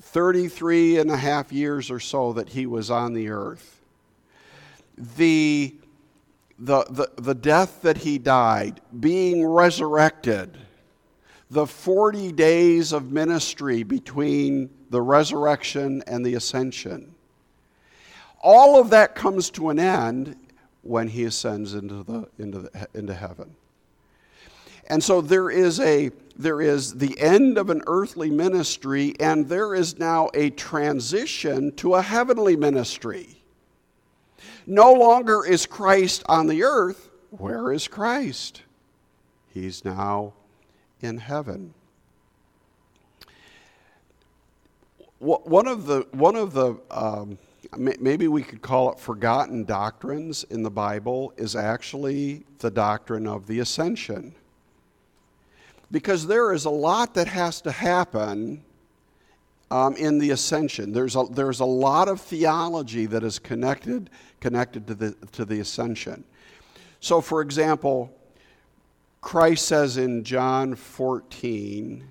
33 0.00 0.98
and 0.98 1.10
a 1.10 1.16
half 1.16 1.52
years 1.52 1.90
or 1.90 2.00
so 2.00 2.32
that 2.32 2.48
he 2.48 2.66
was 2.66 2.90
on 2.90 3.12
the 3.12 3.28
earth, 3.28 3.80
the 4.96 5.74
the, 6.60 6.84
the, 6.90 7.10
the 7.16 7.34
death 7.34 7.80
that 7.82 7.96
he 7.96 8.18
died, 8.18 8.82
being 9.00 9.46
resurrected, 9.46 10.58
the 11.50 11.66
40 11.66 12.32
days 12.32 12.92
of 12.92 13.10
ministry 13.10 13.82
between 13.82 14.68
the 14.90 15.00
resurrection 15.00 16.02
and 16.06 16.24
the 16.24 16.34
ascension. 16.34 17.14
All 18.42 18.78
of 18.78 18.90
that 18.90 19.14
comes 19.14 19.48
to 19.50 19.70
an 19.70 19.78
end 19.78 20.36
when 20.82 21.08
he 21.08 21.24
ascends 21.24 21.74
into, 21.74 22.02
the, 22.02 22.28
into, 22.38 22.60
the, 22.60 22.88
into 22.94 23.14
heaven. 23.14 23.54
And 24.88 25.02
so 25.02 25.20
there 25.20 25.50
is, 25.50 25.78
a, 25.78 26.10
there 26.36 26.60
is 26.60 26.94
the 26.94 27.18
end 27.20 27.58
of 27.58 27.70
an 27.70 27.82
earthly 27.86 28.30
ministry, 28.30 29.14
and 29.20 29.48
there 29.48 29.74
is 29.74 29.98
now 29.98 30.28
a 30.34 30.50
transition 30.50 31.72
to 31.76 31.94
a 31.94 32.02
heavenly 32.02 32.56
ministry. 32.56 33.28
No 34.66 34.92
longer 34.92 35.44
is 35.46 35.66
Christ 35.66 36.24
on 36.26 36.46
the 36.46 36.64
earth. 36.64 37.10
Where 37.30 37.72
is 37.72 37.86
Christ? 37.86 38.62
He's 39.52 39.84
now 39.84 40.32
in 41.00 41.18
heaven. 41.18 41.74
one 45.20 45.68
of 45.68 45.86
the 45.86 46.06
one 46.12 46.34
of 46.34 46.54
the 46.54 46.76
um, 46.90 47.38
maybe 47.76 48.28
we 48.28 48.42
could 48.42 48.62
call 48.62 48.92
it 48.92 48.98
forgotten 48.98 49.64
doctrines 49.64 50.44
in 50.44 50.62
the 50.62 50.70
Bible 50.70 51.32
is 51.36 51.54
actually 51.54 52.44
the 52.58 52.70
doctrine 52.70 53.26
of 53.26 53.46
the 53.46 53.60
ascension. 53.60 54.34
Because 55.90 56.26
there 56.26 56.52
is 56.52 56.64
a 56.64 56.70
lot 56.70 57.14
that 57.14 57.28
has 57.28 57.60
to 57.62 57.72
happen 57.72 58.62
um, 59.70 59.94
in 59.96 60.18
the 60.18 60.30
ascension. 60.30 60.92
There's 60.92 61.16
a, 61.16 61.24
there's 61.30 61.60
a 61.60 61.64
lot 61.64 62.08
of 62.08 62.20
theology 62.20 63.06
that 63.06 63.22
is 63.22 63.38
connected, 63.38 64.10
connected 64.40 64.86
to, 64.88 64.94
the, 64.94 65.12
to 65.32 65.44
the 65.44 65.60
ascension. 65.60 66.24
So, 67.00 67.20
for 67.20 67.40
example, 67.40 68.12
Christ 69.20 69.66
says 69.66 69.96
in 69.96 70.24
John 70.24 70.74
14, 70.74 72.04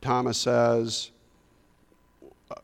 Thomas 0.00 0.38
says, 0.38 1.10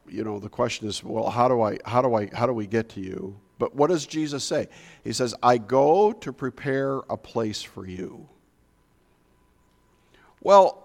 you 0.08 0.24
know, 0.24 0.38
the 0.38 0.48
question 0.48 0.88
is, 0.88 1.02
well, 1.02 1.30
how 1.30 1.48
do 1.48 1.60
I, 1.62 1.78
how 1.84 2.02
do 2.02 2.14
I, 2.14 2.28
how 2.32 2.46
do 2.46 2.52
we 2.52 2.66
get 2.66 2.88
to 2.90 3.00
you? 3.00 3.36
But 3.58 3.74
what 3.74 3.88
does 3.88 4.06
Jesus 4.06 4.44
say? 4.44 4.68
He 5.04 5.12
says, 5.12 5.34
I 5.42 5.58
go 5.58 6.12
to 6.12 6.32
prepare 6.32 6.98
a 7.08 7.16
place 7.16 7.62
for 7.62 7.86
you. 7.86 8.28
Well, 10.40 10.84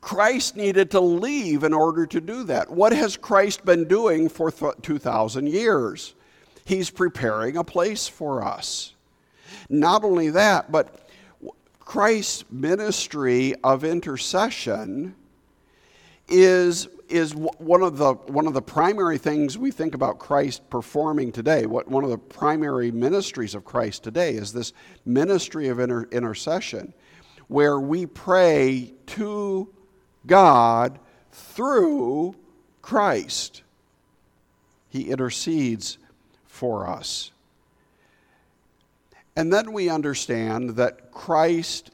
Christ 0.00 0.56
needed 0.56 0.90
to 0.90 1.00
leave 1.00 1.62
in 1.64 1.72
order 1.72 2.06
to 2.06 2.20
do 2.20 2.44
that. 2.44 2.70
What 2.70 2.92
has 2.92 3.16
Christ 3.16 3.64
been 3.64 3.86
doing 3.86 4.28
for 4.28 4.50
2,000 4.50 5.48
years? 5.48 6.14
He's 6.64 6.90
preparing 6.90 7.56
a 7.56 7.64
place 7.64 8.08
for 8.08 8.44
us. 8.44 8.94
Not 9.68 10.04
only 10.04 10.30
that, 10.30 10.70
but 10.70 11.08
Christ's 11.80 12.44
ministry 12.50 13.54
of 13.62 13.84
intercession 13.84 15.14
is, 16.28 16.88
is 17.08 17.34
one, 17.34 17.82
of 17.82 17.98
the, 17.98 18.14
one 18.14 18.46
of 18.46 18.54
the 18.54 18.62
primary 18.62 19.18
things 19.18 19.58
we 19.58 19.70
think 19.70 19.94
about 19.94 20.18
Christ 20.18 20.68
performing 20.70 21.32
today. 21.32 21.66
What, 21.66 21.88
one 21.88 22.04
of 22.04 22.10
the 22.10 22.18
primary 22.18 22.90
ministries 22.90 23.54
of 23.54 23.64
Christ 23.64 24.02
today 24.02 24.34
is 24.34 24.52
this 24.52 24.72
ministry 25.04 25.68
of 25.68 25.78
inter, 25.78 26.08
intercession, 26.10 26.94
where 27.48 27.78
we 27.78 28.06
pray 28.06 28.94
to 29.06 29.68
God 30.26 30.98
through 31.30 32.34
Christ. 32.80 33.62
He 34.88 35.10
intercedes 35.10 35.98
for 36.46 36.86
us. 36.86 37.30
And 39.34 39.52
then 39.52 39.72
we 39.72 39.88
understand 39.88 40.70
that 40.76 41.10
Christ, 41.10 41.90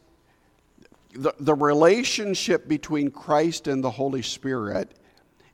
the, 1.14 1.34
the 1.40 1.54
relationship 1.54 2.68
between 2.68 3.10
Christ 3.10 3.66
and 3.66 3.82
the 3.82 3.90
Holy 3.90 4.22
Spirit 4.22 4.92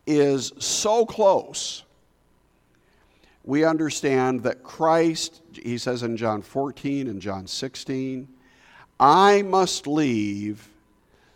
is 0.07 0.53
so 0.59 1.07
close. 1.07 1.85
We 3.45 3.65
understand 3.65 4.43
that 4.45 4.63
Christ, 4.63 5.43
he 5.53 5.79
says 5.79 6.03
in 6.03 6.17
John 6.17 6.43
14 6.43 7.09
and 7.09 7.21
John 7.21 7.47
16, 7.47 8.29
I 8.99 9.43
must 9.43 9.87
leave 9.87 10.69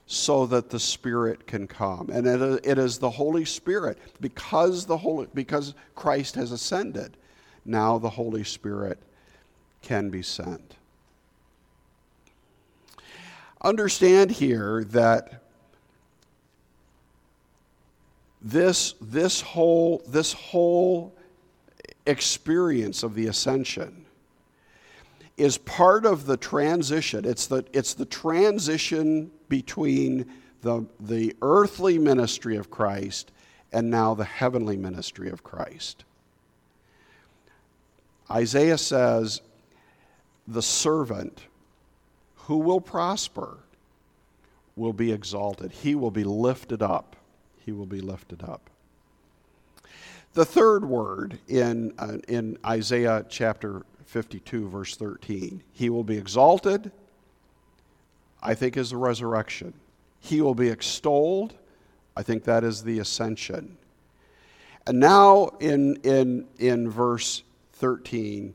so 0.06 0.46
that 0.46 0.70
the 0.70 0.80
Spirit 0.80 1.46
can 1.46 1.66
come. 1.66 2.08
And 2.10 2.26
it, 2.26 2.60
it 2.64 2.78
is 2.78 2.98
the 2.98 3.10
Holy 3.10 3.44
Spirit, 3.44 3.98
because, 4.22 4.86
the 4.86 4.96
Holy, 4.96 5.28
because 5.34 5.74
Christ 5.94 6.34
has 6.36 6.50
ascended, 6.50 7.16
now 7.66 7.98
the 7.98 8.08
Holy 8.08 8.42
Spirit 8.42 8.98
can 9.82 10.08
be 10.08 10.22
sent. 10.22 10.77
Understand 13.62 14.30
here 14.30 14.84
that 14.90 15.42
this, 18.40 18.94
this, 19.00 19.40
whole, 19.40 20.02
this 20.08 20.32
whole 20.32 21.14
experience 22.06 23.02
of 23.02 23.14
the 23.14 23.26
ascension 23.26 24.04
is 25.36 25.58
part 25.58 26.04
of 26.04 26.26
the 26.26 26.36
transition. 26.36 27.24
It's 27.24 27.46
the, 27.46 27.64
it's 27.72 27.94
the 27.94 28.04
transition 28.04 29.30
between 29.48 30.26
the, 30.62 30.86
the 31.00 31.34
earthly 31.42 31.98
ministry 31.98 32.56
of 32.56 32.70
Christ 32.70 33.32
and 33.72 33.90
now 33.90 34.14
the 34.14 34.24
heavenly 34.24 34.76
ministry 34.76 35.30
of 35.30 35.44
Christ. 35.44 36.04
Isaiah 38.30 38.78
says, 38.78 39.40
The 40.46 40.62
servant 40.62 41.42
who 42.48 42.56
will 42.56 42.80
prosper 42.80 43.58
will 44.74 44.94
be 44.94 45.12
exalted, 45.12 45.70
he 45.70 45.94
will 45.94 46.10
be 46.10 46.24
lifted 46.24 46.82
up. 46.82 47.14
He 47.58 47.72
will 47.72 47.86
be 47.86 48.00
lifted 48.00 48.42
up. 48.42 48.70
The 50.32 50.46
third 50.46 50.82
word 50.86 51.38
in, 51.46 51.92
uh, 51.98 52.16
in 52.26 52.56
Isaiah 52.64 53.26
chapter 53.28 53.82
52, 54.06 54.66
verse 54.66 54.96
13. 54.96 55.62
He 55.74 55.90
will 55.90 56.04
be 56.04 56.16
exalted, 56.16 56.90
I 58.42 58.54
think, 58.54 58.78
is 58.78 58.90
the 58.90 58.96
resurrection. 58.96 59.74
He 60.18 60.40
will 60.40 60.54
be 60.54 60.70
extolled, 60.70 61.54
I 62.16 62.22
think 62.22 62.44
that 62.44 62.64
is 62.64 62.82
the 62.82 63.00
ascension. 63.00 63.76
And 64.86 64.98
now 64.98 65.50
in, 65.60 65.96
in, 65.96 66.46
in 66.58 66.88
verse 66.88 67.42
13, 67.74 68.54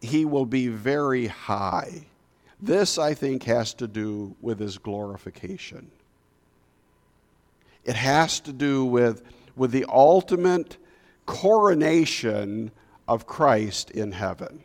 he 0.00 0.24
will 0.24 0.46
be 0.46 0.66
very 0.66 1.28
high. 1.28 2.06
This, 2.62 2.96
I 2.96 3.14
think, 3.14 3.42
has 3.42 3.74
to 3.74 3.88
do 3.88 4.36
with 4.40 4.60
his 4.60 4.78
glorification. 4.78 5.90
It 7.84 7.96
has 7.96 8.38
to 8.40 8.52
do 8.52 8.84
with, 8.84 9.22
with 9.56 9.72
the 9.72 9.84
ultimate 9.88 10.76
coronation 11.26 12.70
of 13.08 13.26
Christ 13.26 13.90
in 13.90 14.12
heaven. 14.12 14.62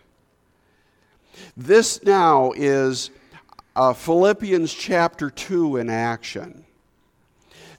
This 1.56 2.04
now 2.04 2.52
is 2.56 3.10
uh, 3.76 3.94
Philippians 3.94 4.72
chapter 4.72 5.32
2 5.32 5.78
in 5.78 5.90
action. 5.90 6.66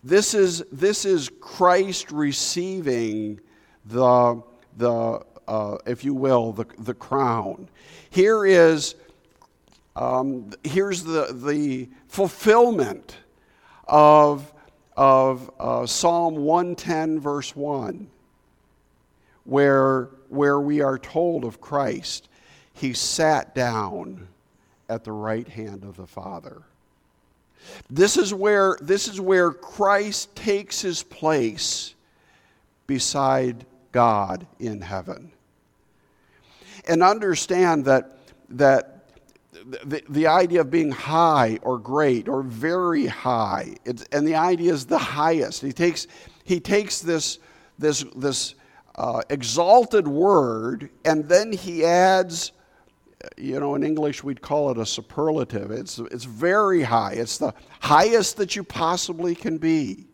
This 0.03 0.35
is, 0.35 0.65
this 0.73 1.05
is 1.05 1.31
Christ 1.41 2.11
receiving 2.11 3.39
the, 3.85 4.43
the 4.77 5.23
uh, 5.47 5.79
if 5.87 6.05
you 6.05 6.13
will, 6.13 6.53
the, 6.53 6.67
the 6.79 6.95
crown. 6.95 7.69
Here 8.11 8.45
is 8.45 8.97
um, 9.99 10.51
here's 10.63 11.03
the, 11.03 11.33
the 11.33 11.89
fulfillment 12.07 13.17
of, 13.89 14.53
of 14.97 15.51
uh, 15.59 15.87
Psalm 15.87 16.37
110, 16.37 17.19
verse 17.19 17.57
1, 17.57 18.09
where, 19.43 20.11
where 20.29 20.61
we 20.61 20.83
are 20.83 21.01
told 21.01 21.45
of 21.45 21.61
Christ 21.61 22.29
he 22.75 22.93
sat 22.93 23.57
down 23.57 24.29
at 24.89 25.03
the 25.03 25.11
right 25.11 25.49
hand 25.49 25.83
of 25.83 25.97
the 25.97 26.07
Father. 26.07 26.63
This 27.91 28.17
is 28.17 28.33
where, 28.33 28.79
this 28.81 29.09
is 29.09 29.21
where 29.21 29.51
Christ 29.51 30.37
takes 30.37 30.81
his 30.81 31.03
place 31.03 31.97
beside 32.87 33.67
God 33.91 34.47
in 34.61 34.81
heaven. 34.81 35.33
And 36.87 37.03
understand 37.03 37.85
that, 37.87 38.17
that 38.51 38.98
the, 39.85 40.03
the 40.09 40.27
idea 40.27 40.61
of 40.61 40.71
being 40.71 40.91
high 40.91 41.59
or 41.63 41.79
great 41.79 42.29
or 42.29 42.43
very 42.43 43.07
high, 43.07 43.77
and 44.13 44.27
the 44.27 44.35
idea 44.35 44.73
is 44.73 44.87
the 44.87 44.99
highest. 44.99 45.63
He 45.63 45.73
takes, 45.73 46.07
he 46.45 46.61
takes 46.61 47.01
this, 47.01 47.39
this, 47.79 48.05
this 48.17 48.55
uh, 48.95 49.23
exalted 49.31 50.09
word 50.09 50.91
and 51.05 51.29
then 51.29 51.53
he 51.53 51.85
adds 51.85 52.53
you 53.37 53.59
know, 53.59 53.75
in 53.75 53.83
English 53.83 54.23
we'd 54.23 54.41
call 54.41 54.71
it 54.71 54.79
a 54.79 54.87
superlative. 54.87 55.71
It's, 55.71 55.99
it's 55.99 56.25
very 56.25 56.83
high, 56.83 57.13
it's 57.13 57.39
the 57.39 57.53
highest 57.81 58.37
that 58.37 58.57
you 58.57 58.65
possibly 58.65 59.35
can 59.35 59.59
be. 59.59 60.07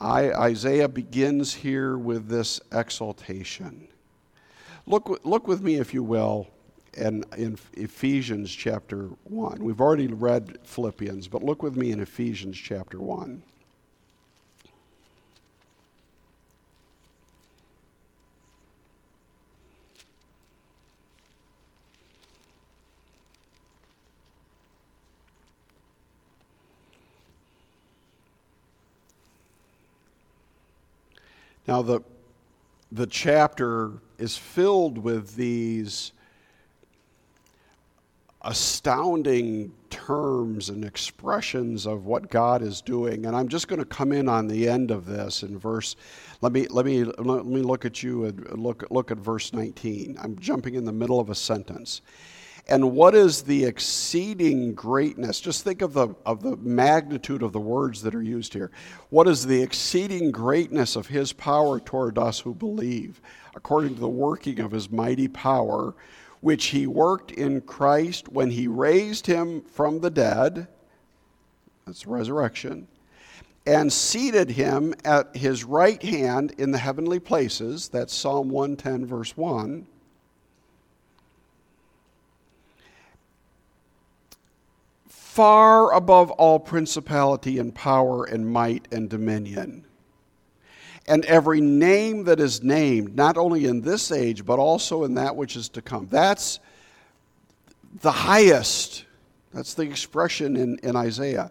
I, 0.00 0.32
Isaiah 0.32 0.88
begins 0.88 1.54
here 1.54 1.96
with 1.96 2.28
this 2.28 2.60
exaltation. 2.72 3.88
Look, 4.86 5.20
look 5.24 5.46
with 5.46 5.62
me, 5.62 5.76
if 5.76 5.94
you 5.94 6.02
will, 6.02 6.48
in, 6.94 7.24
in 7.36 7.56
Ephesians 7.74 8.50
chapter 8.52 9.10
1. 9.24 9.62
We've 9.62 9.80
already 9.80 10.08
read 10.08 10.58
Philippians, 10.64 11.28
but 11.28 11.42
look 11.42 11.62
with 11.62 11.76
me 11.76 11.92
in 11.92 12.00
Ephesians 12.00 12.58
chapter 12.58 12.98
1. 12.98 13.42
Now, 31.68 31.80
the, 31.80 32.00
the 32.92 33.06
chapter 33.06 33.92
is 34.18 34.36
filled 34.36 34.98
with 34.98 35.34
these 35.34 36.12
astounding 38.42 39.72
terms 39.88 40.68
and 40.68 40.84
expressions 40.84 41.86
of 41.86 42.04
what 42.04 42.28
God 42.28 42.60
is 42.60 42.82
doing. 42.82 43.24
And 43.24 43.34
I'm 43.34 43.48
just 43.48 43.66
going 43.66 43.78
to 43.78 43.86
come 43.86 44.12
in 44.12 44.28
on 44.28 44.46
the 44.46 44.68
end 44.68 44.90
of 44.90 45.06
this 45.06 45.42
in 45.42 45.58
verse. 45.58 45.96
Let 46.42 46.52
me 46.52 46.66
let 46.68 46.84
me 46.84 47.04
let 47.04 47.46
me 47.46 47.62
look 47.62 47.86
at 47.86 48.02
you 48.02 48.26
and 48.26 48.58
look 48.58 48.84
look 48.90 49.10
at 49.10 49.16
verse 49.16 49.52
19. 49.54 50.18
I'm 50.20 50.38
jumping 50.38 50.74
in 50.74 50.84
the 50.84 50.92
middle 50.92 51.18
of 51.18 51.30
a 51.30 51.34
sentence. 51.34 52.02
And 52.68 52.92
what 52.92 53.14
is 53.14 53.42
the 53.42 53.64
exceeding 53.64 54.72
greatness? 54.74 55.40
Just 55.40 55.64
think 55.64 55.82
of 55.82 55.92
the 55.92 56.14
of 56.24 56.42
the 56.42 56.56
magnitude 56.56 57.42
of 57.42 57.52
the 57.52 57.60
words 57.60 58.02
that 58.02 58.14
are 58.14 58.22
used 58.22 58.52
here. 58.52 58.70
What 59.10 59.26
is 59.26 59.46
the 59.46 59.62
exceeding 59.62 60.30
greatness 60.30 60.94
of 60.94 61.08
his 61.08 61.32
power 61.32 61.80
toward 61.80 62.18
us 62.18 62.40
who 62.40 62.54
believe, 62.54 63.20
according 63.56 63.96
to 63.96 64.00
the 64.00 64.08
working 64.08 64.60
of 64.60 64.70
his 64.70 64.90
mighty 64.90 65.28
power? 65.28 65.94
which 66.42 66.66
he 66.66 66.88
worked 66.88 67.30
in 67.30 67.60
Christ 67.60 68.28
when 68.28 68.50
he 68.50 68.66
raised 68.66 69.26
him 69.26 69.62
from 69.62 70.00
the 70.00 70.10
dead, 70.10 70.66
that's 71.86 72.04
resurrection, 72.04 72.88
and 73.64 73.92
seated 73.92 74.50
him 74.50 74.92
at 75.04 75.36
his 75.36 75.62
right 75.62 76.02
hand 76.02 76.52
in 76.58 76.72
the 76.72 76.78
heavenly 76.78 77.20
places, 77.20 77.88
that's 77.88 78.12
Psalm 78.12 78.48
110, 78.48 79.06
verse 79.06 79.36
1. 79.36 79.86
Far 85.32 85.94
above 85.94 86.30
all 86.32 86.60
principality 86.60 87.58
and 87.58 87.74
power 87.74 88.24
and 88.24 88.46
might 88.46 88.86
and 88.92 89.08
dominion 89.08 89.86
and 91.06 91.24
every 91.24 91.62
name 91.62 92.24
that 92.24 92.38
is 92.38 92.62
named, 92.62 93.16
not 93.16 93.38
only 93.38 93.64
in 93.64 93.80
this 93.80 94.12
age, 94.12 94.44
but 94.44 94.58
also 94.58 95.04
in 95.04 95.14
that 95.14 95.34
which 95.34 95.56
is 95.56 95.70
to 95.70 95.80
come. 95.80 96.06
That's 96.10 96.60
the 98.02 98.12
highest. 98.12 99.06
That's 99.54 99.72
the 99.72 99.84
expression 99.84 100.54
in, 100.54 100.78
in 100.82 100.96
Isaiah. 100.96 101.50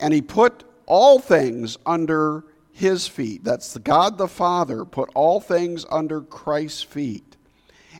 And 0.00 0.14
he 0.14 0.22
put 0.22 0.62
all 0.86 1.18
things 1.18 1.76
under 1.84 2.44
his 2.72 3.08
feet. 3.08 3.42
That's 3.42 3.72
the 3.72 3.80
God 3.80 4.16
the 4.16 4.28
Father 4.28 4.84
put 4.84 5.10
all 5.16 5.40
things 5.40 5.84
under 5.90 6.20
Christ's 6.20 6.84
feet 6.84 7.36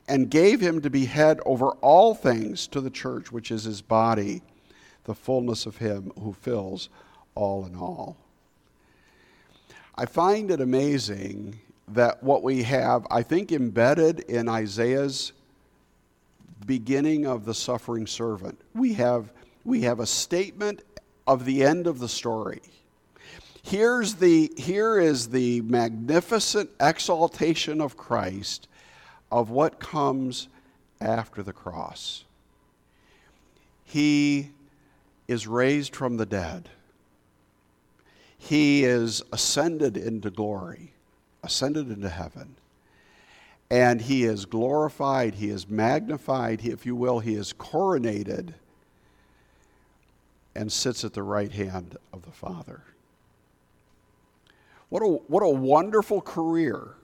and 0.07 0.29
gave 0.29 0.61
him 0.61 0.79
to 0.79 0.89
be 0.89 1.05
head 1.05 1.41
over 1.45 1.71
all 1.81 2.15
things 2.15 2.67
to 2.67 2.79
the 2.79 2.89
church, 2.89 3.33
which 3.33 3.51
is 3.51 3.65
his 3.65 3.81
body, 3.81 4.41
the 5.05 5.15
fullness 5.15 5.65
of 5.65 5.77
him 5.77 6.11
who 6.19 6.33
fills 6.33 6.89
all 7.35 7.65
in 7.65 7.75
all. 7.75 8.17
I 9.95 10.05
find 10.05 10.51
it 10.51 10.61
amazing 10.61 11.59
that 11.89 12.23
what 12.23 12.43
we 12.43 12.63
have, 12.63 13.05
I 13.09 13.23
think, 13.23 13.51
embedded 13.51 14.19
in 14.21 14.47
Isaiah's 14.47 15.33
beginning 16.65 17.25
of 17.25 17.45
the 17.45 17.53
suffering 17.53 18.07
servant, 18.07 18.59
we 18.73 18.93
have, 18.93 19.31
we 19.65 19.81
have 19.81 19.99
a 19.99 20.05
statement 20.05 20.83
of 21.27 21.45
the 21.45 21.63
end 21.63 21.87
of 21.87 21.99
the 21.99 22.07
story. 22.07 22.61
Here's 23.63 24.15
the, 24.15 24.51
here 24.57 24.99
is 24.99 25.29
the 25.29 25.61
magnificent 25.61 26.69
exaltation 26.79 27.81
of 27.81 27.97
Christ 27.97 28.67
of 29.31 29.49
what 29.49 29.79
comes 29.79 30.47
after 31.01 31.43
the 31.43 31.53
cross. 31.53 32.23
He 33.83 34.51
is 35.29 35.47
raised 35.47 35.95
from 35.95 36.17
the 36.17 36.25
dead. 36.25 36.69
He 38.37 38.83
is 38.83 39.21
ascended 39.31 39.95
into 39.95 40.31
glory, 40.31 40.93
ascended 41.43 41.91
into 41.91 42.09
heaven. 42.09 42.55
And 43.69 44.01
he 44.01 44.23
is 44.23 44.45
glorified, 44.45 45.35
he 45.35 45.49
is 45.49 45.69
magnified, 45.69 46.65
if 46.65 46.85
you 46.85 46.95
will, 46.95 47.19
he 47.19 47.35
is 47.35 47.53
coronated 47.53 48.55
and 50.55 50.71
sits 50.71 51.05
at 51.05 51.13
the 51.13 51.21
right 51.21 51.51
hand 51.51 51.95
of 52.11 52.25
the 52.25 52.31
Father. 52.31 52.81
What 54.89 55.03
a, 55.03 55.05
what 55.05 55.43
a 55.43 55.49
wonderful 55.49 56.21
career 56.21 56.95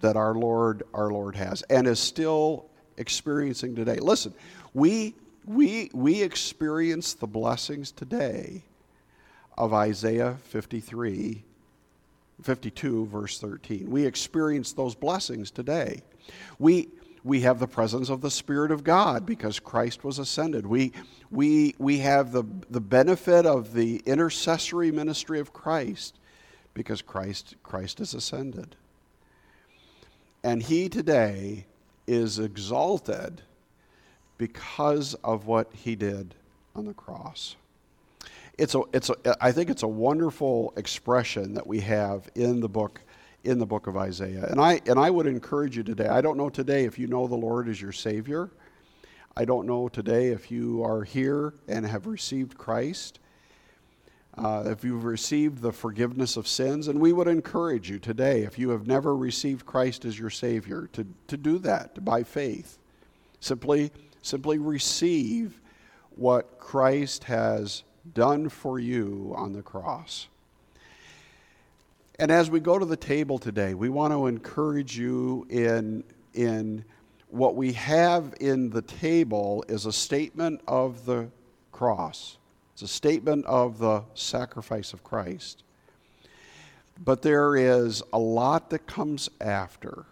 that 0.00 0.16
our 0.16 0.34
Lord, 0.34 0.84
our 0.94 1.10
Lord 1.10 1.36
has 1.36 1.60
and 1.62 1.86
is 1.86 2.00
still 2.00 2.64
experiencing 2.96 3.74
today. 3.74 3.96
Listen, 3.96 4.32
we, 4.72 5.14
we, 5.48 5.90
we 5.94 6.22
experience 6.22 7.14
the 7.14 7.26
blessings 7.26 7.90
today 7.90 8.62
of 9.56 9.72
Isaiah 9.72 10.36
53, 10.44 11.42
52, 12.42 13.06
verse 13.06 13.40
13. 13.40 13.90
We 13.90 14.04
experience 14.04 14.72
those 14.72 14.94
blessings 14.94 15.50
today. 15.50 16.02
We, 16.58 16.90
we 17.24 17.40
have 17.40 17.60
the 17.60 17.66
presence 17.66 18.10
of 18.10 18.20
the 18.20 18.30
Spirit 18.30 18.70
of 18.70 18.84
God 18.84 19.24
because 19.24 19.58
Christ 19.58 20.04
was 20.04 20.18
ascended. 20.18 20.66
We, 20.66 20.92
we, 21.30 21.74
we 21.78 22.00
have 22.00 22.32
the, 22.32 22.44
the 22.68 22.80
benefit 22.80 23.46
of 23.46 23.72
the 23.72 24.02
intercessory 24.04 24.92
ministry 24.92 25.40
of 25.40 25.54
Christ 25.54 26.18
because 26.74 27.00
Christ, 27.00 27.56
Christ 27.62 28.00
is 28.00 28.12
ascended. 28.12 28.76
And 30.44 30.62
he 30.62 30.90
today 30.90 31.64
is 32.06 32.38
exalted 32.38 33.42
because 34.38 35.14
of 35.24 35.46
what 35.46 35.70
he 35.74 35.94
did 35.94 36.34
on 36.74 36.86
the 36.86 36.94
cross 36.94 37.56
it's 38.58 38.74
a, 38.74 38.82
it's 38.92 39.08
a, 39.08 39.14
I 39.40 39.52
think 39.52 39.70
it's 39.70 39.84
a 39.84 39.88
wonderful 39.88 40.74
expression 40.76 41.54
that 41.54 41.66
we 41.66 41.80
have 41.80 42.28
in 42.34 42.60
the 42.60 42.68
book 42.68 43.00
in 43.44 43.60
the 43.60 43.66
book 43.66 43.86
of 43.86 43.96
Isaiah. 43.96 44.46
And 44.50 44.60
I 44.60 44.80
and 44.86 44.98
I 44.98 45.10
would 45.10 45.26
encourage 45.26 45.76
you 45.76 45.84
today. 45.84 46.08
I 46.08 46.20
don't 46.20 46.36
know 46.36 46.50
today 46.50 46.84
if 46.84 46.98
you 46.98 47.06
know 47.06 47.28
the 47.28 47.36
Lord 47.36 47.68
as 47.68 47.80
your 47.80 47.92
savior. 47.92 48.50
I 49.36 49.44
don't 49.44 49.66
know 49.66 49.88
today 49.88 50.28
if 50.28 50.50
you 50.50 50.82
are 50.84 51.04
here 51.04 51.54
and 51.68 51.86
have 51.86 52.06
received 52.06 52.58
Christ. 52.58 53.20
Uh, 54.36 54.64
if 54.66 54.84
you've 54.84 55.04
received 55.04 55.62
the 55.62 55.72
forgiveness 55.72 56.36
of 56.36 56.46
sins, 56.46 56.86
and 56.86 57.00
we 57.00 57.12
would 57.12 57.26
encourage 57.26 57.90
you 57.90 57.98
today, 57.98 58.42
if 58.42 58.56
you 58.56 58.70
have 58.70 58.86
never 58.86 59.16
received 59.16 59.66
Christ 59.66 60.04
as 60.04 60.16
your 60.16 60.30
Savior, 60.30 60.88
to, 60.92 61.04
to 61.26 61.36
do 61.36 61.58
that 61.58 62.04
by 62.04 62.22
faith. 62.22 62.78
Simply, 63.40 63.90
simply 64.28 64.58
receive 64.58 65.60
what 66.16 66.58
Christ 66.58 67.24
has 67.24 67.82
done 68.14 68.48
for 68.48 68.78
you 68.78 69.32
on 69.36 69.52
the 69.52 69.62
cross. 69.62 70.28
And 72.18 72.30
as 72.30 72.50
we 72.50 72.60
go 72.60 72.78
to 72.78 72.84
the 72.84 72.96
table 72.96 73.38
today, 73.38 73.74
we 73.74 73.88
want 73.88 74.12
to 74.12 74.26
encourage 74.26 74.98
you 74.98 75.46
in, 75.48 76.04
in 76.34 76.84
what 77.28 77.54
we 77.54 77.72
have 77.72 78.34
in 78.40 78.70
the 78.70 78.82
table 78.82 79.64
is 79.68 79.86
a 79.86 79.92
statement 79.92 80.60
of 80.66 81.06
the 81.06 81.28
cross. 81.72 82.38
It's 82.72 82.82
a 82.82 82.88
statement 82.88 83.46
of 83.46 83.78
the 83.78 84.02
sacrifice 84.14 84.92
of 84.92 85.04
Christ. 85.04 85.62
But 87.04 87.22
there 87.22 87.56
is 87.56 88.02
a 88.12 88.18
lot 88.18 88.70
that 88.70 88.86
comes 88.86 89.30
after 89.40 90.04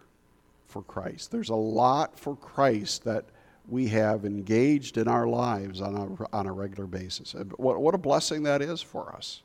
for 0.68 0.82
Christ. 0.82 1.32
There's 1.32 1.50
a 1.50 1.54
lot 1.54 2.18
for 2.18 2.36
Christ 2.36 3.04
that 3.04 3.24
we 3.68 3.88
have 3.88 4.24
engaged 4.24 4.96
in 4.96 5.08
our 5.08 5.26
lives 5.26 5.80
on 5.80 5.96
a, 5.96 6.36
on 6.36 6.46
a 6.46 6.52
regular 6.52 6.86
basis. 6.86 7.34
What, 7.56 7.80
what 7.80 7.94
a 7.94 7.98
blessing 7.98 8.44
that 8.44 8.62
is 8.62 8.80
for 8.80 9.14
us. 9.14 9.42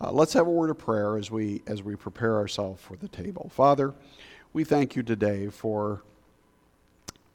Uh, 0.00 0.10
let's 0.12 0.32
have 0.32 0.46
a 0.46 0.50
word 0.50 0.70
of 0.70 0.78
prayer 0.78 1.16
as 1.18 1.30
we, 1.30 1.62
as 1.66 1.82
we 1.82 1.94
prepare 1.96 2.36
ourselves 2.36 2.80
for 2.80 2.96
the 2.96 3.08
table. 3.08 3.50
Father, 3.52 3.92
we 4.52 4.64
thank 4.64 4.96
you 4.96 5.02
today 5.02 5.48
for 5.48 6.02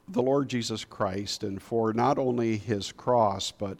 the 0.08 0.22
Lord 0.22 0.48
Jesus 0.48 0.84
Christ 0.84 1.44
and 1.44 1.60
for 1.60 1.92
not 1.92 2.18
only 2.18 2.56
his 2.56 2.90
cross, 2.92 3.52
but 3.52 3.78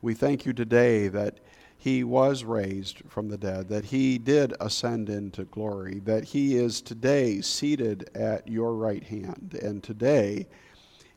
we 0.00 0.14
thank 0.14 0.46
you 0.46 0.52
today 0.52 1.08
that 1.08 1.38
he 1.82 2.04
was 2.04 2.44
raised 2.44 3.02
from 3.08 3.28
the 3.28 3.36
dead, 3.36 3.68
that 3.68 3.86
he 3.86 4.16
did 4.16 4.54
ascend 4.60 5.08
into 5.08 5.42
glory, 5.42 5.98
that 6.04 6.22
he 6.22 6.56
is 6.56 6.80
today 6.80 7.40
seated 7.40 8.08
at 8.14 8.46
your 8.46 8.72
right 8.76 9.02
hand, 9.02 9.58
and 9.60 9.82
today 9.82 10.46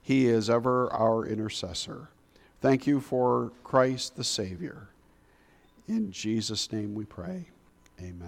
he 0.02 0.26
is 0.26 0.50
ever 0.50 0.92
our 0.92 1.24
intercessor. 1.24 2.10
Thank 2.62 2.88
you 2.88 3.00
for 3.00 3.52
Christ 3.64 4.16
the 4.16 4.24
Savior. 4.24 4.90
In 5.88 6.12
Jesus' 6.12 6.72
name 6.72 6.96
we 6.96 7.06
pray. 7.06 7.46
Amen. 8.00 8.24